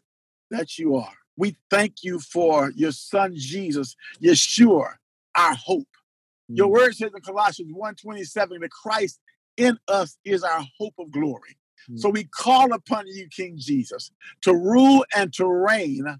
[0.51, 1.13] that you are.
[1.37, 4.95] We thank you for your son Jesus, Yeshua,
[5.35, 5.89] our hope.
[6.51, 6.57] Mm.
[6.57, 9.21] Your word says in Colossians 1:27 that Christ
[9.57, 11.57] in us is our hope of glory.
[11.91, 11.99] Mm.
[11.99, 14.11] So we call upon you, King Jesus,
[14.43, 16.19] to rule and to reign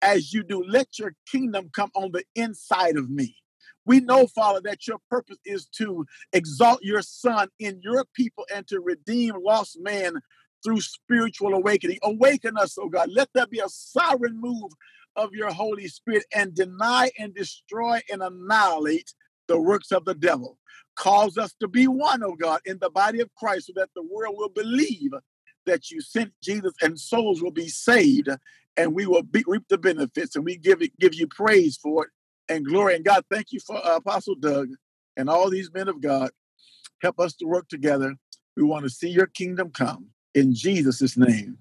[0.00, 0.64] as you do.
[0.64, 3.36] Let your kingdom come on the inside of me.
[3.84, 8.66] We know, Father, that your purpose is to exalt your Son in your people and
[8.68, 10.20] to redeem lost man
[10.64, 11.98] through spiritual awakening.
[12.02, 13.10] Awaken us, oh God.
[13.12, 14.70] Let there be a sovereign move
[15.16, 19.12] of your Holy Spirit and deny and destroy and annihilate
[19.48, 20.58] the works of the devil.
[20.94, 24.02] Cause us to be one, oh God, in the body of Christ so that the
[24.02, 25.12] world will believe
[25.66, 28.28] that you sent Jesus and souls will be saved
[28.76, 32.04] and we will be, reap the benefits and we give it, give you praise for
[32.04, 32.10] it
[32.48, 32.96] and glory.
[32.96, 34.68] And God, thank you for uh, Apostle Doug
[35.16, 36.30] and all these men of God.
[37.00, 38.14] Help us to work together.
[38.56, 41.58] We want to see your kingdom come in Jesus' name.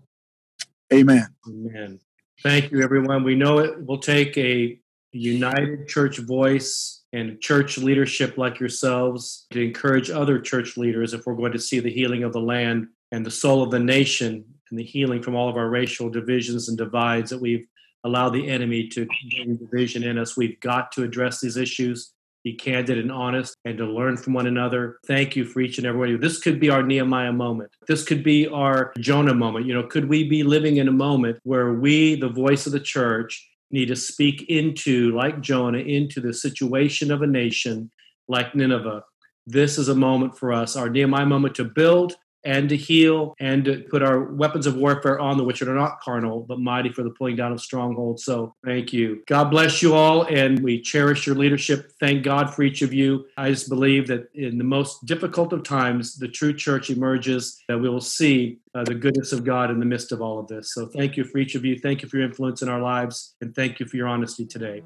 [0.93, 1.27] Amen.
[1.47, 1.99] Amen.
[2.43, 3.23] Thank you, everyone.
[3.23, 4.79] We know it will take a
[5.13, 11.35] united church voice and church leadership like yourselves to encourage other church leaders if we're
[11.35, 14.79] going to see the healing of the land and the soul of the nation and
[14.79, 17.67] the healing from all of our racial divisions and divides that we've
[18.03, 20.37] allow the enemy to bring division in us.
[20.37, 24.47] We've got to address these issues, be candid and honest, and to learn from one
[24.47, 24.97] another.
[25.05, 26.17] Thank you for each and every one of you.
[26.17, 27.71] This could be our Nehemiah moment.
[27.87, 29.65] This could be our Jonah moment.
[29.65, 32.79] You know, could we be living in a moment where we, the voice of the
[32.79, 37.89] church, need to speak into, like Jonah, into the situation of a nation
[38.27, 39.03] like Nineveh.
[39.47, 43.65] This is a moment for us, our Nehemiah moment to build and to heal and
[43.65, 47.03] to put our weapons of warfare on the which are not carnal but mighty for
[47.03, 48.23] the pulling down of strongholds.
[48.23, 49.23] So thank you.
[49.27, 51.91] God bless you all and we cherish your leadership.
[51.99, 53.25] Thank god for each of you.
[53.37, 57.79] I just believe that in the most difficult of times the true church emerges that
[57.79, 60.73] we will see uh, the goodness of god in the midst of all of this.
[60.73, 61.77] So thank you for each of you.
[61.77, 64.83] Thank you for your influence in our lives and thank you for your honesty today.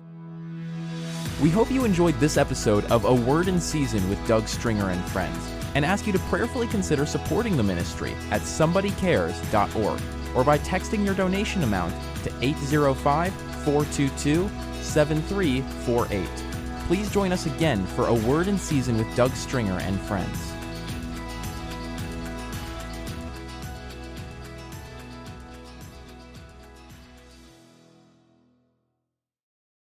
[1.41, 5.03] We hope you enjoyed this episode of A Word in Season with Doug Stringer and
[5.05, 10.01] Friends and ask you to prayerfully consider supporting the ministry at somebodycares.org
[10.35, 14.49] or by texting your donation amount to 805 422
[14.81, 16.27] 7348.
[16.87, 20.54] Please join us again for A Word in Season with Doug Stringer and Friends.